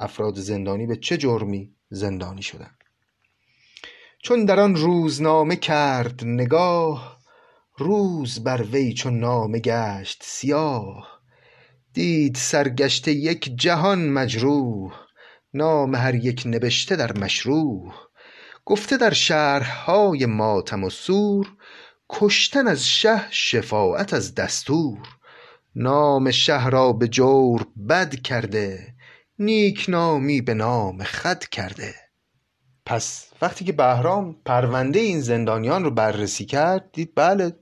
افراد 0.00 0.34
زندانی 0.34 0.86
به 0.86 0.96
چه 0.96 1.16
جرمی 1.16 1.74
زندانی 1.90 2.42
شدند. 2.42 2.76
چون 4.22 4.44
در 4.44 4.60
آن 4.60 4.76
روزنامه 4.76 5.56
کرد 5.56 6.24
نگاه 6.24 7.20
روز 7.78 8.44
بر 8.44 8.62
وی 8.62 8.92
چون 8.92 9.18
نامه 9.18 9.58
گشت 9.58 10.22
سیاه. 10.24 11.20
دید 11.92 12.34
سرگشته 12.34 13.12
یک 13.12 13.52
جهان 13.56 14.08
مجروح 14.08 14.92
نام 15.54 15.94
هر 15.94 16.14
یک 16.14 16.42
نبشته 16.46 16.96
در 16.96 17.18
مشروح. 17.18 17.94
گفته 18.64 18.96
در 18.96 19.12
شهرهای 19.12 20.26
ماتم 20.26 20.84
و 20.84 20.90
سور 20.90 21.52
کشتن 22.08 22.66
از 22.68 22.88
شه 22.88 23.20
شفاعت 23.30 24.14
از 24.14 24.34
دستور. 24.34 24.98
نام 25.76 26.30
شه 26.30 26.68
را 26.68 26.92
به 26.92 27.08
جور 27.08 27.66
بد 27.88 28.14
کرده 28.14 28.94
نیکنامی 29.42 30.40
به 30.40 30.54
نام 30.54 31.02
خود 31.02 31.38
کرده. 31.38 31.94
پس 32.86 33.30
وقتی 33.42 33.64
که 33.64 33.72
بهرام 33.72 34.36
پرونده 34.44 35.00
این 35.00 35.20
زندانیان 35.20 35.84
رو 35.84 35.90
بررسی 35.90 36.44
کرد 36.44 36.92
دید 36.92 37.12
بله 37.16 37.52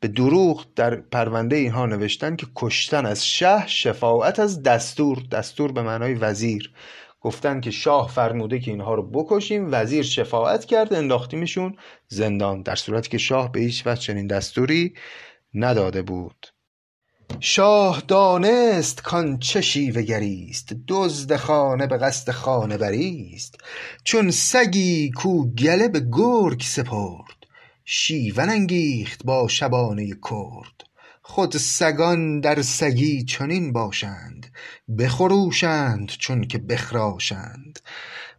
به 0.00 0.08
دروغ 0.08 0.66
در 0.76 0.96
پرونده 0.96 1.56
اینها 1.56 1.86
نوشتن 1.86 2.36
که 2.36 2.46
کشتن 2.56 3.06
از 3.06 3.26
شه 3.26 3.66
شفاعت 3.66 4.38
از 4.38 4.62
دستور 4.62 5.18
دستور 5.32 5.72
به 5.72 5.82
معنای 5.82 6.14
وزیر. 6.14 6.72
گفتن 7.20 7.60
که 7.60 7.70
شاه 7.70 8.10
فرموده 8.10 8.60
که 8.60 8.70
اینها 8.70 8.94
رو 8.94 9.02
بکشیم 9.10 9.68
وزیر 9.70 10.02
شفاعت 10.02 10.64
کرد 10.64 10.94
انداختیمشون 10.94 11.76
زندان. 12.08 12.62
در 12.62 12.76
صورتی 12.76 13.08
که 13.08 13.18
شاه 13.18 13.52
به 13.52 13.60
هیچ 13.60 13.86
وجه 13.86 14.00
چنین 14.00 14.26
دستوری 14.26 14.94
نداده 15.54 16.02
بود. 16.02 16.51
شاه 17.40 18.02
دانست 18.08 19.02
کان 19.02 19.38
چه 19.38 19.60
شیوه 19.60 20.02
گریست 20.02 20.72
دزد 20.88 21.36
خانه 21.36 21.86
به 21.86 21.98
قصد 21.98 22.30
خانه 22.32 22.76
بریست. 22.76 23.54
چون 24.04 24.30
سگی 24.30 25.10
کو 25.10 25.46
گله 25.46 25.88
به 25.88 26.02
گرگ 26.12 26.62
سپرد 26.62 27.36
شیون 27.84 28.50
انگیخت 28.50 29.24
با 29.24 29.48
شبانه 29.48 30.08
کرد. 30.08 30.82
خود 31.22 31.56
سگان 31.56 32.40
در 32.40 32.62
سگی 32.62 33.24
چنین 33.24 33.72
باشند 33.72 34.46
بخروشند 34.98 36.08
چون 36.08 36.44
که 36.44 36.58
بخراشند. 36.58 37.78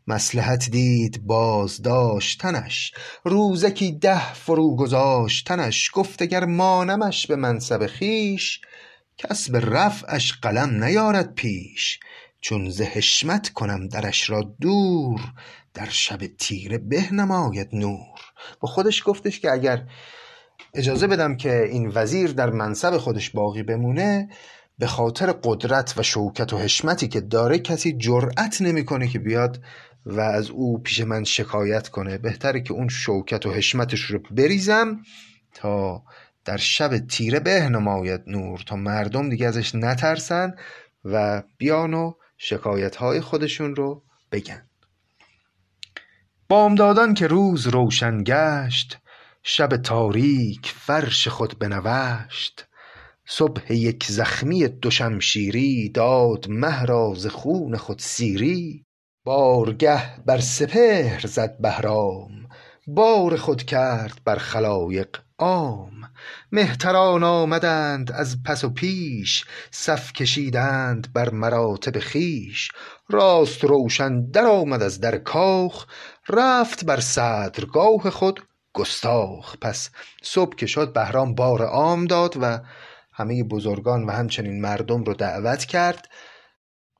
مصلحت 0.08 0.70
دید 0.70 1.26
بازداشتنش 1.26 2.94
روزکی 3.24 3.92
ده 3.92 4.34
فرو 4.34 4.76
گذاشتنش. 4.76 5.92
گفت 5.94 6.22
اگر 6.22 6.46
مانمش 6.46 7.28
به 7.28 7.36
منصب 7.36 7.88
خویش 7.88 8.62
کس 9.17 9.49
به 9.49 9.60
رفعش 9.60 10.34
قلم 10.34 10.84
نیارد 10.84 11.34
پیش 11.34 11.99
چون 12.41 12.69
ز 12.69 12.82
حشمت 12.82 13.49
کنم 13.49 13.88
درش 13.88 14.30
را 14.30 14.56
دور 14.62 15.21
در 15.73 15.89
شب 15.89 16.28
تیره 16.28 16.78
به 16.78 17.13
نماید 17.13 17.69
نور. 17.73 18.19
با 18.60 18.67
خودش 18.67 19.04
گفتش 19.06 19.39
که 19.39 19.52
اگر 19.52 19.86
اجازه 20.73 21.08
بدم 21.08 21.38
که 21.38 21.63
این 21.63 21.91
وزیر 21.95 22.32
در 22.32 22.49
منصب 22.49 22.97
خودش 22.97 23.30
باقی 23.30 23.63
بمونه 23.63 24.30
به 24.78 24.88
خاطر 24.88 25.32
قدرت 25.43 25.93
و 25.97 26.04
شوکت 26.04 26.54
و 26.54 26.58
حشمتی 26.58 27.08
که 27.08 27.21
داره 27.21 27.60
کسی 27.60 27.93
جرأت 27.97 28.62
نمی‌کنه 28.62 29.08
که 29.08 29.19
بیاد 29.19 29.63
و 30.06 30.19
از 30.19 30.49
او 30.49 30.82
پیش 30.82 31.02
من 31.02 31.23
شکایت 31.23 31.88
کنه. 31.88 32.17
بهتره 32.17 32.62
که 32.62 32.73
اون 32.73 32.88
شوکت 32.88 33.45
و 33.45 33.52
حشمتش 33.52 34.02
رو 34.02 34.19
بریزم 34.32 34.99
تا 35.54 36.04
در 36.46 36.58
شب 36.58 36.98
تیره 36.98 37.40
به 37.40 37.70
نماید 37.70 38.22
نور 38.28 38.64
تا 38.66 38.76
مردم 38.76 39.30
دیگه 39.30 39.48
ازش 39.48 39.76
نترسن 39.76 40.56
و 41.06 41.44
بیان 41.58 41.94
و 41.94 42.14
شکایت 42.38 42.96
های 42.96 43.22
خودشون 43.22 43.76
رو 43.76 44.04
بگن. 44.32 44.70
بامدادان 46.50 47.14
که 47.14 47.28
روز 47.28 47.68
روشن 47.68 48.24
گشت 48.24 48.98
شب 49.44 49.78
تاریک 49.78 50.68
فرش 50.68 51.28
خود 51.28 51.60
بنوشت. 51.60 52.68
صبح 53.26 53.74
یک 53.74 54.04
زخمی 54.04 54.68
دو 54.68 54.92
شمشیری 54.92 55.90
داد 55.90 56.46
مه 56.50 56.86
را 56.86 57.14
ز 57.18 57.28
خون 57.28 57.78
خود 57.78 58.00
سیری. 58.00 58.86
بارگه 59.24 60.24
بر 60.26 60.40
سپهر 60.40 61.28
زد 61.28 61.58
بهرام 61.60 62.48
بار 62.88 63.38
خود 63.38 63.64
کرد 63.64 64.22
بر 64.26 64.36
خلایق 64.36 65.18
عام. 65.44 66.10
مهتران 66.52 67.24
آمدند 67.24 68.12
از 68.12 68.44
پس 68.44 68.64
و 68.64 68.70
پیش 68.70 69.46
صف 69.72 70.14
کشیدند 70.14 71.14
بر 71.14 71.30
مراتب 71.30 72.00
خویش. 72.00 72.72
راست 73.10 73.64
روشن 73.64 74.26
درآمد 74.26 74.84
از 74.84 75.00
در 75.00 75.18
کاخ 75.18 75.86
رفت 76.30 76.86
بر 76.86 77.00
صدرگاه 77.00 78.10
خود 78.10 78.48
گستاخ. 78.74 79.56
پس 79.62 79.90
صبح 80.22 80.56
که 80.56 80.66
شد 80.66 80.94
بهرام 80.94 81.36
بار 81.36 81.62
عام 81.62 82.06
داد 82.06 82.38
و 82.42 82.60
همه 83.14 83.44
بزرگان 83.44 84.04
و 84.06 84.12
همچنین 84.12 84.62
مردم 84.62 85.04
رو 85.04 85.14
دعوت 85.14 85.66
کرد 85.66 86.10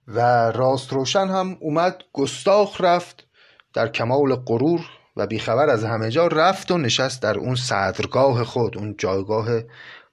و 0.08 0.20
راست 0.52 0.94
روشن 0.94 1.28
هم 1.28 1.58
اومد 1.60 2.04
گستاخ 2.14 2.82
رفت 2.82 3.28
در 3.74 3.88
کمال 3.88 4.36
غرور 4.36 4.82
و 5.16 5.28
بیخبر 5.28 5.70
از 5.70 5.84
همه 5.84 6.10
جا 6.10 6.28
رفت 6.28 6.72
و 6.72 6.78
نشست 6.78 7.22
در 7.22 7.38
اون 7.38 7.56
صدرگاه 7.56 8.44
خود 8.44 8.78
اون 8.78 8.96
جایگاه 8.98 9.48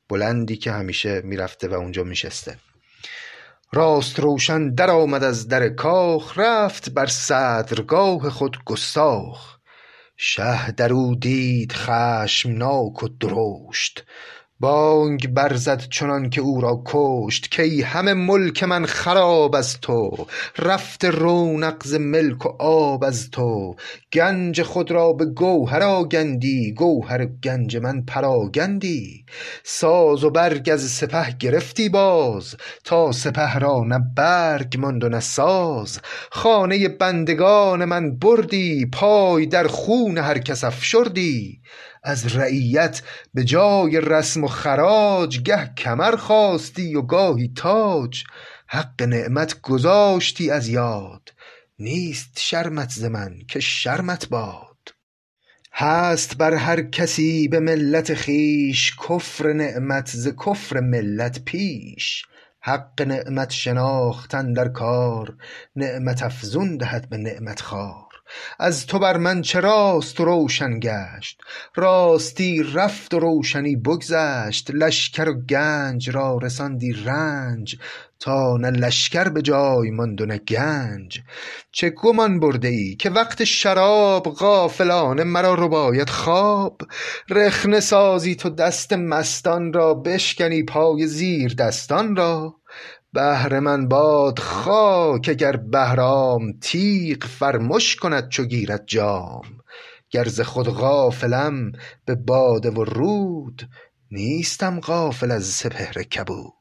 بلندی 0.09 0.57
که 0.57 0.73
همیشه 0.73 1.21
می‌رفته 1.25 1.69
و 1.69 1.75
اونجا 1.75 2.05
میشسته. 2.05 2.57
راست 3.73 4.21
روشن 4.21 4.75
در 4.75 4.91
آمد 4.91 5.25
از 5.25 5.49
در 5.49 5.69
کاخ 5.69 6.39
رفت 6.39 6.91
بر 6.91 7.07
صدرگاه 7.07 8.31
خود 8.31 8.59
گستاخ. 8.65 9.57
شه 10.17 10.71
در 10.71 10.93
او 10.93 11.15
دید 11.15 11.73
خشمناک 11.73 13.03
و 13.03 13.09
درشت. 13.09 14.05
بانگ 14.61 15.29
برزد 15.29 15.83
چنان 15.91 16.31
که 16.31 16.41
او 16.41 16.61
را 16.61 16.83
کشت 16.87 17.51
کی 17.51 17.83
همه 17.83 18.15
ملک 18.15 18.63
من 18.63 18.85
خراب 18.85 19.55
از 19.55 19.81
تو 19.81 20.27
رفته 20.59 21.11
رونق 21.11 21.85
ز 21.85 21.95
ملک 21.95 22.47
و 22.47 22.49
آب 22.59 23.05
از 23.05 23.31
تو. 23.31 23.77
گنج 24.13 24.63
خود 24.63 24.91
را 24.91 25.13
به 25.13 25.25
گوهر 25.25 25.83
آگندی 25.83 26.73
گوهر 26.73 27.25
گنج 27.25 27.77
من 27.77 28.03
پراگندی. 28.03 29.25
ساز 29.65 30.25
و 30.25 30.31
برگ 30.31 30.71
از 30.73 30.83
سپه 30.83 31.37
گرفتی 31.39 31.89
باز 31.89 32.57
تا 32.85 33.13
سپه 33.13 33.59
را 33.59 33.85
نه 33.87 33.99
برگ 34.17 34.77
ماند 34.79 35.05
و 35.05 35.09
نه 35.09 35.21
ساز. 35.21 36.01
خانه 36.31 36.89
بندگان 36.89 37.85
من 37.85 38.17
بردی 38.17 38.87
پای 38.93 39.47
در 39.47 39.67
خون 39.67 40.19
هر 40.19 40.39
کس 40.39 40.65
افشردی. 40.65 41.61
از 42.03 42.37
رعیت 42.37 43.03
به 43.35 43.45
جای 43.45 44.01
رسم 44.01 44.45
و 44.45 44.49
خراج 44.49 45.43
گه 45.43 45.75
کمر 45.75 46.17
خواستی 46.17 46.95
و 46.95 47.03
گاهی 47.03 47.53
تاج. 47.57 48.25
حق 48.67 49.03
نعمت 49.03 49.61
گذاشتی 49.61 50.51
از 50.51 50.69
یاد 50.69 51.33
نیست 51.79 52.39
شرمت 52.39 52.91
ز 52.91 53.05
من 53.05 53.39
که 53.49 53.61
شرمت 53.61 54.29
باد. 54.29 54.71
هست 55.73 56.37
بر 56.37 56.55
هر 56.55 56.83
کسی 56.83 57.49
به 57.49 57.61
ملت 57.61 58.15
خویش 58.15 58.97
کفر 58.97 59.53
نعمت 59.53 60.09
ز 60.09 60.29
کفر 60.29 60.81
ملت 60.81 61.45
پیش. 61.45 62.25
حق 62.61 63.03
نعمت 63.03 63.51
شناختن 63.51 64.53
در 64.53 64.69
کار 64.69 65.37
نعمت 65.77 66.23
افزون 66.23 66.77
دهد 66.77 67.09
به 67.09 67.17
نعمت 67.17 67.61
خوار. 67.61 68.10
از 68.59 68.87
تو 68.87 68.99
بر 68.99 69.17
من 69.17 69.43
چه 69.43 69.61
راست 69.61 70.21
روشن 70.21 70.81
گشت؟ 70.83 71.41
راستی 71.75 72.63
رفت 72.75 73.15
و 73.15 73.19
روشنی 73.19 73.77
بگذشت. 73.77 74.71
لشکر 74.71 75.29
و 75.29 75.35
گنج 75.35 76.11
را 76.11 76.39
رساندی 76.43 76.93
رنج 76.93 77.77
تا 78.21 78.57
نه 78.57 78.71
لشکر 78.71 79.29
به 79.29 79.43
جای 79.43 79.91
ماند 79.91 80.21
و 80.21 80.27
نه 80.27 80.39
گنج. 80.39 81.21
چه 81.73 81.91
گمان 81.91 82.41
برده 82.41 82.69
ای 82.69 82.97
که 82.97 83.11
وقت 83.11 83.45
شراب 83.45 84.35
غافلانه 84.35 85.25
مرا 85.25 85.55
رباید 85.55 86.11
خواب؟ 86.11 86.81
رخنه 87.29 87.81
سازی 87.81 88.35
تو 88.35 88.51
دست 88.51 88.93
مستان 88.93 89.73
را 89.73 89.95
بشکنی 89.95 90.63
پای 90.63 91.07
زیر 91.07 91.55
دستان 91.55 92.17
را. 92.17 92.55
بهر 93.13 93.61
من 93.61 93.89
باد 93.89 94.39
خاک 94.39 95.29
اگر 95.29 95.57
بهرام 95.57 96.53
تیغ 96.61 97.25
فرمش 97.25 97.97
کند 97.97 98.29
چو 98.29 98.45
گیرد 98.45 98.85
جام. 98.87 99.43
گر 100.11 100.25
ز 100.25 100.41
خود 100.41 100.69
غافلم 100.69 101.73
به 102.05 102.15
باده 102.15 102.71
و 102.71 102.85
رود 102.85 103.69
نیستم 104.11 104.81
غافل 104.81 105.31
از 105.31 105.45
سپهر 105.45 106.03
کبود. 106.03 106.55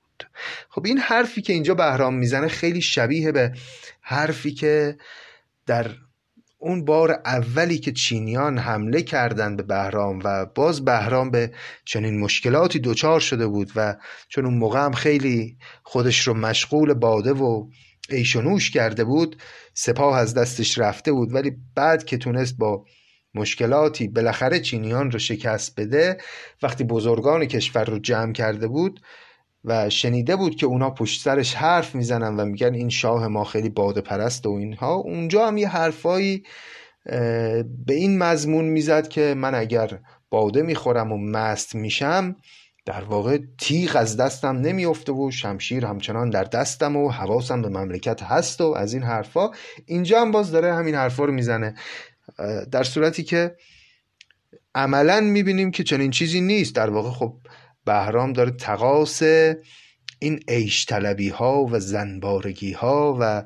خب 0.69 0.85
این 0.85 0.97
حرفی 0.97 1.41
که 1.41 1.53
اینجا 1.53 1.73
بهرام 1.73 2.15
می‌زنه 2.15 2.47
خیلی 2.47 2.81
شبیه 2.81 3.31
به 3.31 3.53
حرفی 4.01 4.53
که 4.53 4.97
در 5.65 5.91
اون 6.61 6.85
بار 6.85 7.11
اولی 7.25 7.77
که 7.77 7.91
چینیان 7.91 8.57
حمله 8.57 9.01
کردند 9.01 9.57
به 9.57 9.63
بهرام 9.63 10.19
و 10.23 10.45
باز 10.45 10.85
بهرام 10.85 11.31
به 11.31 11.51
چنین 11.85 12.19
مشکلاتی 12.19 12.79
دچار 12.79 13.19
شده 13.19 13.47
بود 13.47 13.71
و 13.75 13.95
چون 14.29 14.45
اون 14.45 14.53
موقع 14.57 14.79
هم 14.79 14.93
خیلی 14.93 15.57
خودش 15.83 16.27
رو 16.27 16.33
مشغول 16.33 16.93
باده 16.93 17.33
و 17.33 17.69
ایشونوش 18.09 18.71
کرده 18.71 19.03
بود 19.03 19.35
سپاه 19.73 20.17
از 20.17 20.33
دستش 20.33 20.77
رفته 20.77 21.11
بود. 21.11 21.33
ولی 21.33 21.51
بعد 21.75 22.03
که 22.05 22.17
تونست 22.17 22.57
با 22.57 22.85
مشکلاتی 23.33 24.07
بالاخره 24.07 24.59
چینیان 24.59 25.11
رو 25.11 25.19
شکست 25.19 25.79
بده 25.79 26.17
وقتی 26.63 26.83
بزرگان 26.83 27.45
کشور 27.45 27.83
رو 27.83 27.99
جمع 27.99 28.33
کرده 28.33 28.67
بود 28.67 28.99
و 29.65 29.89
شنیده 29.89 30.35
بود 30.35 30.55
که 30.55 30.65
اونا 30.65 30.89
پشت 30.89 31.21
سرش 31.21 31.53
حرف 31.53 31.95
می‌زنن 31.95 32.35
و 32.35 32.45
میگن 32.45 32.73
این 32.73 32.89
شاه 32.89 33.27
ما 33.27 33.43
خیلی 33.43 33.69
باده 33.69 34.01
پرست 34.01 34.45
و 34.45 34.49
اینها. 34.49 34.93
اونجا 34.93 35.47
هم 35.47 35.57
یه 35.57 35.67
حرفایی 35.67 36.43
به 37.85 37.93
این 37.93 38.17
مضمون 38.17 38.65
می‌زد 38.65 39.07
که 39.07 39.33
من 39.37 39.55
اگر 39.55 39.99
باده 40.29 40.61
می‌خورم 40.61 41.11
و 41.11 41.17
مست 41.17 41.75
میشم 41.75 42.35
در 42.85 43.03
واقع 43.03 43.37
تیغ 43.57 43.95
از 43.95 44.17
دستم 44.17 44.57
نمیافته 44.57 45.11
و 45.11 45.31
شمشیر 45.31 45.85
همچنان 45.85 46.29
در 46.29 46.43
دستم 46.43 46.95
و 46.95 47.09
حواسم 47.09 47.61
به 47.61 47.69
مملکت 47.69 48.23
هست 48.23 48.61
و 48.61 48.73
از 48.77 48.93
این 48.93 49.03
حرفا. 49.03 49.51
اینجا 49.85 50.21
هم 50.21 50.31
باز 50.31 50.51
داره 50.51 50.73
همین 50.73 50.95
حرفا 50.95 51.25
رو 51.25 51.33
می‌زنه. 51.33 51.75
در 52.71 52.83
صورتی 52.83 53.23
که 53.23 53.55
عملا 54.75 55.21
می‌بینیم 55.21 55.71
که 55.71 55.83
چنین 55.83 56.11
چیزی 56.11 56.41
نیست. 56.41 56.75
در 56.75 56.89
واقع 56.89 57.09
خب 57.09 57.33
بهرام 57.85 58.33
داره 58.33 58.51
تقاس 58.51 59.23
این 60.19 60.39
عیش 60.47 60.85
طلبی 60.85 61.29
ها 61.29 61.65
و 61.65 61.79
زنبارگی 61.79 62.71
ها 62.71 63.17
و 63.19 63.43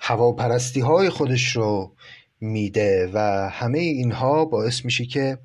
هواپرستی 0.00 0.80
های 0.80 1.10
خودش 1.10 1.56
رو 1.56 1.96
میده 2.40 3.10
و 3.14 3.18
همه 3.52 3.78
اینها 3.78 4.44
باعث 4.44 4.84
میشه 4.84 5.04
که 5.04 5.38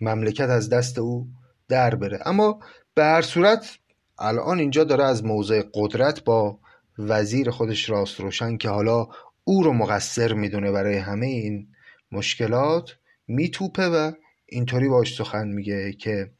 مملکت 0.00 0.48
از 0.48 0.68
دست 0.68 0.98
او 0.98 1.28
در 1.68 1.94
بره. 1.94 2.18
اما 2.24 2.60
به 2.94 3.04
هر 3.04 3.22
صورت 3.22 3.78
الان 4.18 4.58
اینجا 4.58 4.84
داره 4.84 5.04
از 5.04 5.24
موضع 5.24 5.62
قدرت 5.74 6.24
با 6.24 6.58
وزیر 6.98 7.50
خودش 7.50 7.90
راست 7.90 8.20
روشن 8.20 8.56
که 8.56 8.68
حالا 8.68 9.08
او 9.44 9.62
رو 9.62 9.72
مقصر 9.72 10.32
می‌دونه 10.32 10.72
برای 10.72 10.96
همه 10.96 11.26
این 11.26 11.68
مشکلات 12.12 12.90
میتوپه 13.28 13.88
و 13.88 14.12
اینطوری 14.46 14.88
باش 14.88 15.16
سخن 15.16 15.48
میگه 15.48 15.92
که 15.92 16.30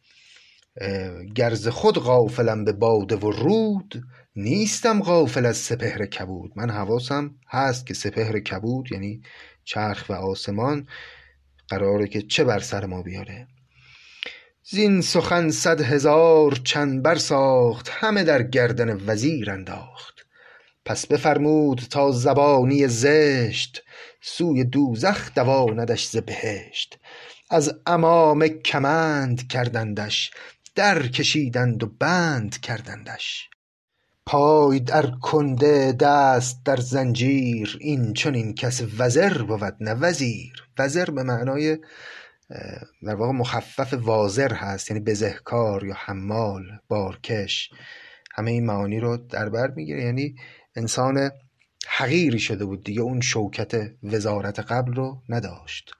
گرز 1.34 1.68
خود 1.68 1.98
غافلم 1.98 2.64
به 2.64 2.72
باده 2.72 3.16
و 3.16 3.30
رود 3.30 4.02
نیستم 4.36 5.02
غافل 5.02 5.46
از 5.46 5.56
سپهر 5.56 6.06
کبود. 6.06 6.52
من 6.56 6.70
حواسم 6.70 7.34
هست 7.48 7.86
که 7.86 7.94
سپهر 7.94 8.40
کبود 8.40 8.92
یعنی 8.92 9.22
چرخ 9.64 10.04
و 10.08 10.12
آسمان 10.12 10.86
قراره 11.68 12.08
که 12.08 12.22
چه 12.22 12.44
بر 12.44 12.58
سر 12.58 12.86
ما 12.86 13.02
بیاره. 13.02 13.46
زین 14.62 15.00
سخن 15.00 15.50
صد 15.50 15.80
هزار 15.80 16.60
چنبر 16.64 17.14
ساخت 17.14 17.88
همه 17.92 18.24
در 18.24 18.42
گردن 18.42 19.00
وزیر 19.06 19.50
انداخت. 19.50 20.14
پس 20.84 21.06
بفرمود 21.06 21.78
تا 21.90 22.10
زبانی 22.10 22.88
زشت 22.88 23.82
سوی 24.20 24.64
دوزخ 24.64 25.34
دواندش 25.34 26.06
ز 26.06 26.16
بهشت. 26.16 26.98
از 27.50 27.74
امام 27.86 28.48
کمند 28.48 29.48
کردندش 29.48 30.30
در 30.78 31.06
کشیدند 31.06 31.82
و 31.82 31.86
بند 31.86 32.60
کردندش. 32.60 33.50
پای 34.26 34.80
در 34.80 35.06
کنده 35.22 35.92
دست 35.92 36.64
در 36.64 36.76
زنجیر 36.76 37.78
این 37.80 38.12
چنین 38.12 38.54
کس 38.54 38.82
وزر 38.98 39.42
بود 39.42 39.76
نه 39.80 39.94
وزیر. 39.94 40.68
وزر 40.78 41.04
به 41.04 41.22
معنای 41.22 41.78
در 43.02 43.14
واقع 43.14 43.32
مخفف 43.32 43.94
وازر 43.94 44.54
هست 44.54 44.90
یعنی 44.90 45.04
بزهکار 45.04 45.84
یا 45.84 45.94
حمال 45.98 46.62
بارکش. 46.88 47.70
همه 48.34 48.50
این 48.50 48.66
معانی 48.66 49.00
رو 49.00 49.16
در 49.16 49.48
بر 49.48 49.70
می‌گیره. 49.70 50.04
یعنی 50.04 50.34
انسان 50.76 51.30
حقیری 51.88 52.38
شده 52.38 52.64
بود 52.64 52.84
دیگه 52.84 53.00
اون 53.00 53.20
شوکت 53.20 53.92
وزارت 54.02 54.58
قبل 54.58 54.94
رو 54.94 55.22
نداشت. 55.28 55.90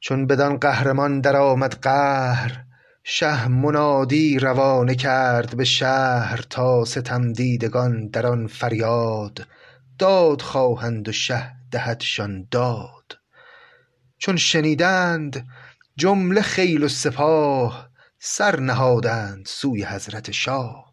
چون 0.00 0.26
بدان 0.26 0.56
قهرمان 0.56 1.20
در 1.20 1.36
آمد 1.36 1.74
قهر 1.74 2.71
شه 3.04 3.48
منادی 3.48 4.38
روانه 4.38 4.94
کرد 4.94 5.56
به 5.56 5.64
شهر 5.64 6.44
تا 6.50 6.84
ستم 6.84 7.32
دیدگان 7.32 8.08
در 8.08 8.26
آن 8.26 8.46
فریاد 8.46 9.46
داد 9.98 10.42
خواهند 10.42 11.08
و 11.08 11.12
شه 11.12 11.52
دهدشان 11.70 12.48
داد. 12.50 13.18
چون 14.18 14.36
شنیدند 14.36 15.46
جمله 15.96 16.42
خیل 16.42 16.84
و 16.84 16.88
سپاه 16.88 17.88
سر 18.18 18.60
نهادند 18.60 19.46
سوی 19.46 19.84
حضرت 19.84 20.30
شاه. 20.30 20.92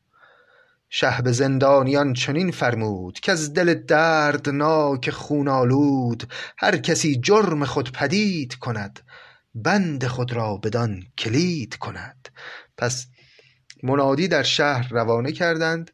شه 0.90 1.22
به 1.22 1.32
زندانیان 1.32 2.14
چنین 2.14 2.52
فرمود 2.52 3.20
از 3.28 3.54
دل 3.54 3.74
دردناک 3.74 5.10
خون 5.10 5.48
آلود 5.48 6.34
هر 6.58 6.78
کسی 6.78 7.20
جرم 7.20 7.66
خود 7.66 7.92
پدید 7.92 8.56
کند 8.56 9.00
بند 9.56 10.08
خود 10.08 10.34
را 10.34 10.58
بدان 10.58 11.04
کلید 11.18 11.76
کند. 11.76 12.30
پس 12.78 13.08
منادی 13.84 14.28
در 14.28 14.44
شهر 14.44 14.90
روانه 14.90 15.32
کردند 15.32 15.92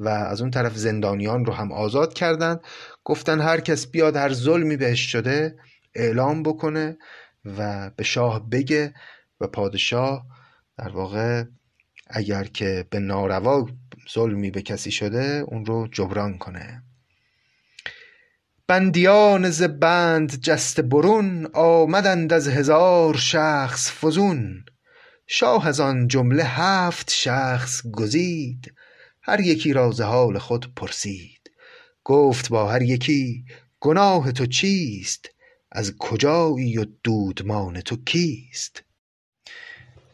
و 0.00 0.08
از 0.08 0.40
اون 0.40 0.50
طرف 0.50 0.76
زندانیان 0.76 1.44
رو 1.44 1.52
هم 1.52 1.72
آزاد 1.72 2.14
کردند. 2.14 2.60
گفتن 3.04 3.40
هر 3.40 3.60
کس 3.60 3.86
بیاد 3.86 4.16
هر 4.16 4.32
ظلمی 4.32 4.76
بهش 4.76 5.12
شده 5.12 5.56
اعلام 5.94 6.42
بکنه 6.42 6.98
و 7.44 7.90
به 7.96 8.04
شاه 8.04 8.50
بگه 8.50 8.94
و 9.40 9.46
پادشاه 9.46 10.26
در 10.78 10.88
واقع 10.88 11.44
اگر 12.06 12.44
که 12.44 12.86
به 12.90 12.98
ناروا 12.98 13.68
ظلمی 14.14 14.50
به 14.50 14.62
کسی 14.62 14.90
شده 14.90 15.44
اون 15.48 15.66
رو 15.66 15.88
جبران 15.92 16.38
کنه. 16.38 16.82
بندیان 18.66 19.50
ز 19.50 19.62
بند 19.62 20.40
جسته 20.40 20.82
برون 20.82 21.46
آمدند 21.54 22.32
از 22.32 22.48
هزار 22.48 23.16
شخص 23.16 23.90
فزون. 23.90 24.64
شاه 25.26 25.68
از 25.68 25.80
آن 25.80 26.08
جمله 26.08 26.44
هفت 26.44 27.10
شخص 27.10 27.82
گزید 27.92 28.74
هر 29.22 29.40
یکی 29.40 29.72
را 29.72 29.90
ز 29.90 30.00
حال 30.00 30.38
خود 30.38 30.74
پرسید. 30.76 31.50
گفت 32.04 32.48
با 32.48 32.68
هر 32.68 32.82
یکی 32.82 33.44
گناه 33.80 34.32
تو 34.32 34.46
چیست؟ 34.46 35.28
از 35.72 35.96
کجایی 35.98 36.78
و 36.78 36.86
دودمان 37.02 37.80
تو 37.80 37.96
کیست؟ 37.96 38.82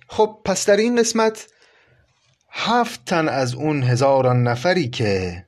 خب 0.08 0.40
پس 0.44 0.66
در 0.66 0.76
این 0.76 0.96
قسمت 0.96 1.46
هفت 2.50 3.04
تن 3.04 3.28
از 3.28 3.54
اون 3.54 3.82
هزاران 3.82 4.42
نفری 4.42 4.88
که 4.88 5.46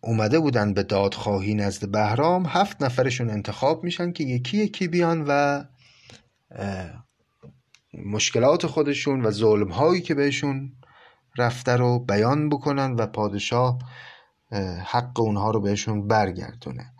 اومده 0.00 0.38
بودن 0.38 0.74
به 0.74 0.82
دادخواهی 0.82 1.54
نزد 1.54 1.90
بهرام 1.90 2.46
هفت 2.46 2.82
نفرشون 2.82 3.30
انتخاب 3.30 3.84
میشن 3.84 4.12
که 4.12 4.24
یکی 4.24 4.58
یکی 4.58 4.88
بیان 4.88 5.24
و 5.28 5.64
مشکلات 8.04 8.66
خودشون 8.66 9.26
و 9.26 9.30
ظلم 9.30 9.68
هایی 9.68 10.00
که 10.00 10.14
بهشون 10.14 10.72
رفته 11.38 11.76
رو 11.76 11.98
بیان 11.98 12.48
بکنن 12.48 12.92
و 12.92 13.06
پادشاه 13.06 13.78
حق 14.84 15.20
اونها 15.20 15.50
رو 15.50 15.60
بهشون 15.60 16.08
برگردونه. 16.08 16.92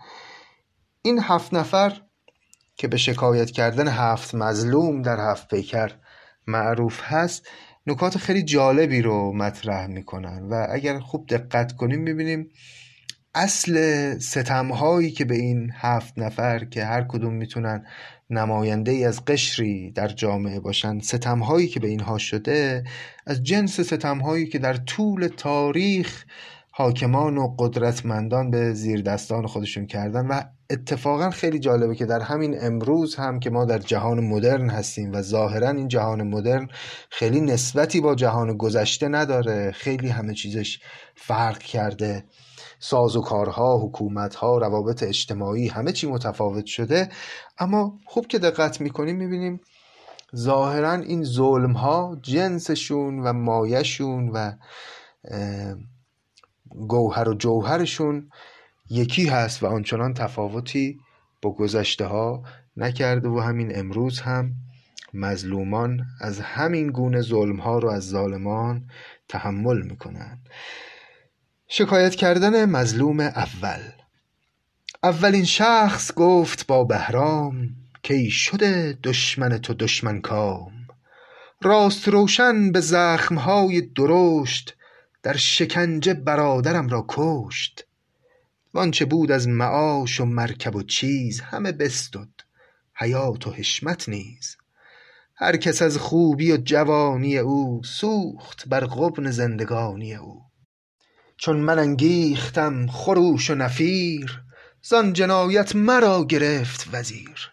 این 1.02 1.18
هفت 1.22 1.54
نفر 1.54 2.00
که 2.76 2.88
به 2.88 2.96
شکایت 2.96 3.50
کردن 3.50 3.88
هفت 3.88 4.34
مظلوم 4.34 5.02
در 5.02 5.30
هفت 5.30 5.48
پیکر 5.48 5.92
معروف 6.46 7.00
هست 7.04 7.48
نکات 7.86 8.18
خیلی 8.18 8.42
جالبی 8.42 9.02
رو 9.02 9.32
مطرح 9.32 9.86
می‌کنن 9.86 10.48
و 10.48 10.66
اگر 10.70 10.98
خوب 10.98 11.26
دقت 11.28 11.72
کنیم 11.76 12.00
می‌بینیم 12.00 12.50
اصل 13.34 14.18
ستم 14.18 14.72
هایی 14.72 15.10
که 15.10 15.24
به 15.24 15.34
این 15.34 15.72
هفت 15.74 16.18
نفر 16.18 16.64
که 16.64 16.84
هر 16.84 17.02
کدوم 17.02 17.34
می‌تونن 17.34 17.86
نماینده 18.30 18.90
ای 18.90 19.04
از 19.04 19.24
قشری 19.24 19.90
در 19.90 20.08
جامعه 20.08 20.60
باشن 20.60 20.98
ستم 20.98 21.38
هایی 21.38 21.68
که 21.68 21.80
به 21.80 21.88
اینها 21.88 22.18
شده 22.18 22.84
از 23.26 23.42
جنس 23.42 23.80
ستم 23.80 24.18
هایی 24.18 24.46
که 24.46 24.58
در 24.58 24.74
طول 24.74 25.28
تاریخ 25.36 26.24
حاکمان 26.70 27.38
و 27.38 27.54
قدرتمندان 27.58 28.50
به 28.50 28.72
زیر 28.72 29.02
دستان 29.02 29.46
خودشون 29.46 29.86
کردن 29.86 30.26
و 30.26 30.42
اتفاقا 30.70 31.30
خیلی 31.30 31.58
جالبه 31.58 31.94
که 31.94 32.06
در 32.06 32.20
همین 32.20 32.56
امروز 32.60 33.14
هم 33.14 33.40
که 33.40 33.50
ما 33.50 33.64
در 33.64 33.78
جهان 33.78 34.20
مدرن 34.20 34.70
هستیم 34.70 35.12
و 35.12 35.22
ظاهرا 35.22 35.70
این 35.70 35.88
جهان 35.88 36.22
مدرن 36.22 36.68
خیلی 37.10 37.40
نسبتی 37.40 38.00
با 38.00 38.14
جهان 38.14 38.56
گذشته 38.56 39.08
نداره 39.08 39.72
خیلی 39.72 40.08
همه 40.08 40.34
چیزش 40.34 40.80
فرق 41.14 41.58
کرده. 41.58 42.24
ساز 42.80 43.16
و 43.16 43.20
کارها 43.20 43.78
حکومتها 43.78 44.58
روابط 44.58 45.02
اجتماعی 45.02 45.68
همه 45.68 45.92
چی 45.92 46.06
متفاوت 46.06 46.66
شده. 46.66 47.08
اما 47.58 47.98
خوب 48.06 48.26
که 48.26 48.38
دقت 48.38 48.80
می‌کنیم 48.80 49.16
می‌بینیم 49.16 49.60
ظاهرا 50.36 50.92
این 50.92 51.24
ظلم 51.24 51.72
ها 51.72 52.18
جنسشون 52.22 53.18
و 53.18 53.32
مایشون 53.32 54.28
و 54.28 54.52
گوهر 56.88 57.28
و 57.28 57.34
جوهرشون 57.34 58.30
یکی 58.90 59.26
هست 59.26 59.62
و 59.62 59.66
آنچنان 59.66 60.14
تفاوتی 60.14 61.00
با 61.42 61.50
گذشته 61.50 62.04
ها 62.04 62.42
نکرده 62.76 63.28
و 63.28 63.38
همین 63.38 63.78
امروز 63.78 64.20
هم 64.20 64.52
مظلومان 65.14 66.00
از 66.20 66.40
همین 66.40 66.86
گونه 66.86 67.20
ظلم 67.20 67.56
ها 67.56 67.78
رو 67.78 67.90
از 67.90 68.08
ظالمان 68.08 68.88
تحمل 69.28 69.82
می‌کنن. 69.82 70.38
شکایت 71.72 72.14
کردن 72.14 72.64
مظلوم 72.64 73.20
اول. 73.20 73.80
اولین 75.02 75.44
شخص 75.44 76.14
گفت 76.14 76.66
با 76.66 76.84
بهرام 76.84 77.68
که 78.02 78.14
ای 78.14 78.30
شده 78.30 78.98
دشمن 79.04 79.58
تو 79.58 79.74
دشمن 79.74 80.20
کام. 80.20 80.72
راست 81.62 82.08
روشن 82.08 82.72
به 82.72 82.80
زخمهای 82.80 83.80
درشت 83.80 84.76
در 85.22 85.36
شکنجه 85.36 86.14
برادرم 86.14 86.88
را 86.88 87.04
کشت. 87.08 87.86
وانچه 88.74 89.04
بود 89.04 89.32
از 89.32 89.48
معاش 89.48 90.20
و 90.20 90.24
مرکب 90.24 90.76
و 90.76 90.82
چیز 90.82 91.40
همه 91.40 91.72
بستد 91.72 92.28
حیات 92.94 93.46
و 93.46 93.50
حشمت 93.50 94.08
نیز. 94.08 94.56
هر 95.34 95.56
کس 95.56 95.82
از 95.82 95.98
خوبی 95.98 96.52
و 96.52 96.56
جوانی 96.56 97.38
او 97.38 97.82
سوخت 97.84 98.68
بر 98.68 98.86
غبن 98.86 99.30
زندگانی 99.30 100.14
او. 100.14 100.49
چون 101.40 101.56
من 101.56 101.78
انگیختم 101.78 102.86
خروش 102.86 103.50
و 103.50 103.54
نفیر 103.54 104.40
زان 104.82 105.12
جنایت 105.12 105.76
مرا 105.76 106.24
گرفت 106.24 106.88
وزیر. 106.92 107.50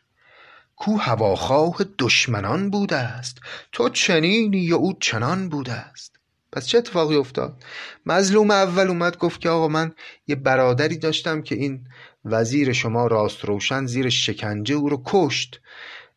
کو 0.76 0.97
هواخواه 0.97 1.78
دشمنان 2.00 2.69
بوده 2.69 2.95
است 2.95 3.38
تو 3.71 3.89
چنینی 3.89 4.71
و 4.71 4.76
او 4.76 4.93
چنان 5.00 5.50
بوده 5.50 5.71
است 5.71 6.15
پس 6.52 6.67
چه 6.67 6.78
اتفاقی 6.78 7.15
افتاد؟ 7.15 7.63
مظلوم 8.06 8.52
اول 8.52 8.88
اومد 8.88 9.17
گفت 9.17 9.41
که 9.41 9.50
آقا 9.50 9.67
من 9.67 9.91
یه 10.28 10.36
برادری 10.36 10.97
داشتم 10.97 11.41
که 11.41 11.56
این 11.56 11.88
وزیر 12.26 12.73
شما 12.73 13.08
راست 13.08 13.45
روشن 13.45 13.86
زیر 13.86 14.10
شکنجه 14.10 14.76
او 14.76 14.89
رو 14.89 15.02
کشت 15.06 15.62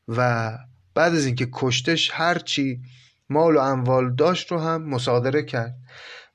و 0.09 0.51
بعد 0.95 1.15
از 1.15 1.27
اینکه 1.27 1.49
کشتش 1.53 2.11
هرچی 2.13 2.81
مال 3.29 3.57
و 3.57 3.61
اموال 3.61 4.15
داشت 4.15 4.53
رو 4.53 4.59
هم 4.59 4.83
مصادره 4.83 5.43
کرد. 5.43 5.75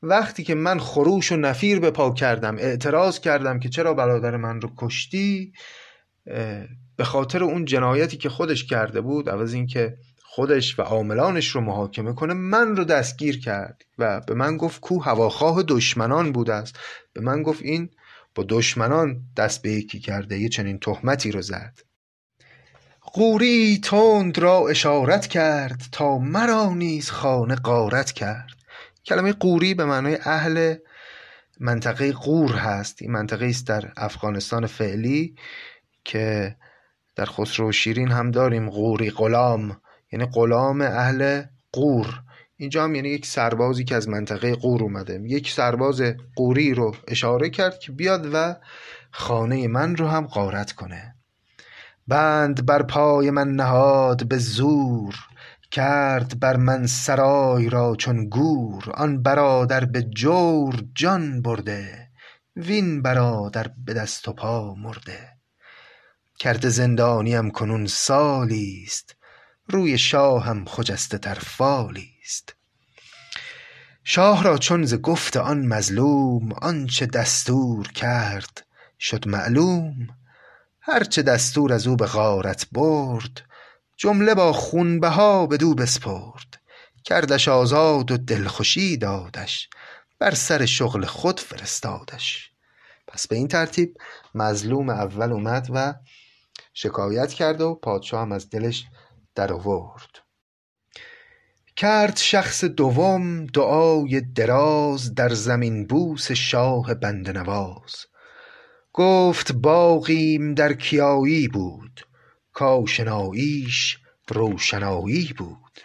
وقتی 0.06 0.44
که 0.44 0.56
من 0.56 0.80
خروش 0.80 1.32
و 1.32 1.36
نفیر 1.36 1.80
به 1.80 1.92
پا 1.92 2.14
کردم 2.14 2.58
اعتراض 2.58 3.20
کردم 3.20 3.60
که 3.60 3.70
چرا 3.70 3.94
برادر 3.94 4.38
من 4.38 4.62
رو 4.62 4.70
کشتی 4.78 5.54
به 6.96 7.04
خاطر 7.04 7.44
اون 7.44 7.66
جنایتی 7.66 8.18
که 8.18 8.30
خودش 8.30 8.66
کرده 8.66 9.02
بود 9.02 9.30
عوض 9.30 9.54
اینکه 9.54 9.98
خودش 10.24 10.80
و 10.80 10.82
عاملانش 10.82 11.48
رو 11.48 11.62
محاکمه 11.62 12.14
کنه 12.14 12.34
من 12.34 12.76
رو 12.76 12.84
دستگیر 12.84 13.40
کرد 13.40 13.82
و 13.98 14.22
به 14.22 14.34
من 14.34 14.58
گفت 14.58 14.82
کو 14.82 15.00
هواخواه 15.00 15.64
دشمنان 15.64 16.32
بوده 16.32 16.54
است. 16.54 16.80
به 17.14 17.22
من 17.22 17.44
گفت 17.44 17.62
این 17.62 17.90
با 18.36 18.46
دشمنان 18.50 19.22
دست 19.38 19.62
به 19.62 19.72
یکی 19.72 20.00
کرده 20.00 20.40
یه 20.40 20.50
چنین 20.50 20.80
تهمتی 20.80 21.32
رو 21.32 21.42
زد. 21.42 21.80
قوری 23.02 23.80
تند 23.84 24.38
را 24.38 24.68
اشارت 24.68 25.28
کرد 25.28 25.82
تا 25.92 26.18
مرا 26.18 26.74
نیز 26.74 27.10
خانه 27.10 27.56
غارت 27.56 28.12
کرد. 28.12 28.55
کلمه 29.06 29.34
قوری 29.34 29.74
به 29.74 29.86
معنای 29.86 30.18
اهل 30.26 30.76
منطقه 31.60 32.12
قور 32.12 32.52
هست. 32.52 33.02
این 33.02 33.12
منطقه 33.12 33.46
است 33.46 33.68
در 33.68 33.94
افغانستان 33.98 34.66
فعلی 34.66 35.36
که 36.04 36.56
در 37.16 37.26
خسرو 37.26 37.72
شیرین 37.72 38.12
هم 38.12 38.32
داریم. 38.32 38.70
قوری 38.70 39.10
غلام 39.10 39.82
یعنی 40.12 40.26
غلام 40.26 40.82
اهل 40.82 41.44
قور. 41.72 42.22
اینجا 42.58 42.84
هم 42.84 42.96
یعنی 42.96 43.10
یک 43.10 43.26
سربازی 43.26 43.84
که 43.84 43.96
از 43.96 44.10
منطقه 44.10 44.56
قور 44.56 44.84
اومده. 44.84 45.22
یک 45.24 45.52
سرباز 45.52 46.02
قوری 46.36 46.74
رو 46.74 46.96
اشاره 47.08 47.50
کرد 47.50 47.80
که 47.80 47.92
بیاد 47.92 48.30
و 48.34 48.56
خانه 49.12 49.68
من 49.68 49.96
رو 49.96 50.08
هم 50.08 50.28
غارت 50.28 50.72
کنه. 50.72 51.16
بند 52.08 52.66
بر 52.66 52.84
پای 52.84 53.32
من 53.32 53.48
نهاد 53.48 54.28
به 54.28 54.38
زور. 54.38 55.16
کرد 55.72 56.40
بر 56.40 56.58
من 56.58 56.88
سرای 56.88 57.70
را 57.70 57.96
چون 57.96 58.30
گور 58.30 58.92
آن 58.94 59.22
برادر 59.22 59.86
به 59.86 60.02
جور 60.04 60.84
جان 60.96 61.42
برده 61.42 62.10
وین 62.56 63.02
برادر 63.02 63.72
به 63.86 63.94
دست 63.94 64.28
و 64.28 64.34
پا 64.34 64.76
مرده. 64.76 65.36
کرده 66.40 66.70
زندانیم 66.70 67.52
کنون 67.52 67.88
سالیست 67.88 69.16
روی 69.68 69.98
شاهم 69.98 70.66
خجسته 70.66 71.18
تر 71.18 71.34
فالیست. 71.34 72.56
شاه 74.04 74.44
را 74.44 74.58
چون 74.58 74.86
ز 74.86 74.94
گفت 74.94 75.38
آن 75.38 75.66
مظلوم 75.66 76.54
آنچه 76.54 77.06
دستور 77.06 77.88
کرد 77.88 78.66
شد 79.00 79.28
معلوم. 79.28 80.08
هرچه 80.82 81.22
دستور 81.22 81.74
از 81.74 81.88
او 81.88 81.96
به 81.96 82.06
غارت 82.06 82.68
برد 82.72 83.42
جمله 83.98 84.36
با 84.36 84.54
خونبها 84.54 85.48
بدو 85.48 85.76
بسپرد. 85.76 86.62
کردش 87.04 87.48
آزاد 87.48 88.12
و 88.12 88.18
دلخوشی 88.18 88.98
دادش. 88.98 89.70
بر 90.20 90.34
سر 90.34 90.66
شغل 90.66 91.06
خود 91.06 91.40
فرستادش. 91.40 92.52
پس 93.08 93.28
به 93.28 93.36
این 93.36 93.48
ترتیب 93.48 93.98
مظلوم 94.36 94.90
اول 94.90 95.32
اومد 95.32 95.68
و 95.74 95.94
شکایت 96.74 97.34
کرد 97.34 97.62
و 97.62 97.76
پادشاه 97.76 98.22
هم 98.22 98.32
از 98.32 98.50
دلش 98.50 98.86
در 99.36 99.54
آورد. 99.54 100.26
کرد 101.76 102.18
شخص 102.18 102.64
دوم 102.64 103.46
دعای 103.46 104.22
دراز 104.22 105.16
در 105.16 105.30
زمین 105.30 105.88
بوس 105.88 106.32
شاه 106.32 106.94
بنده 106.94 107.32
نواز 107.32 107.96
گفت 108.94 109.52
باغیم 109.52 110.54
در 110.54 110.74
کیایی 110.74 111.48
بود. 111.48 112.02
کآشناییش 112.56 113.98
روشنایی 114.28 115.34
بود. 115.38 115.80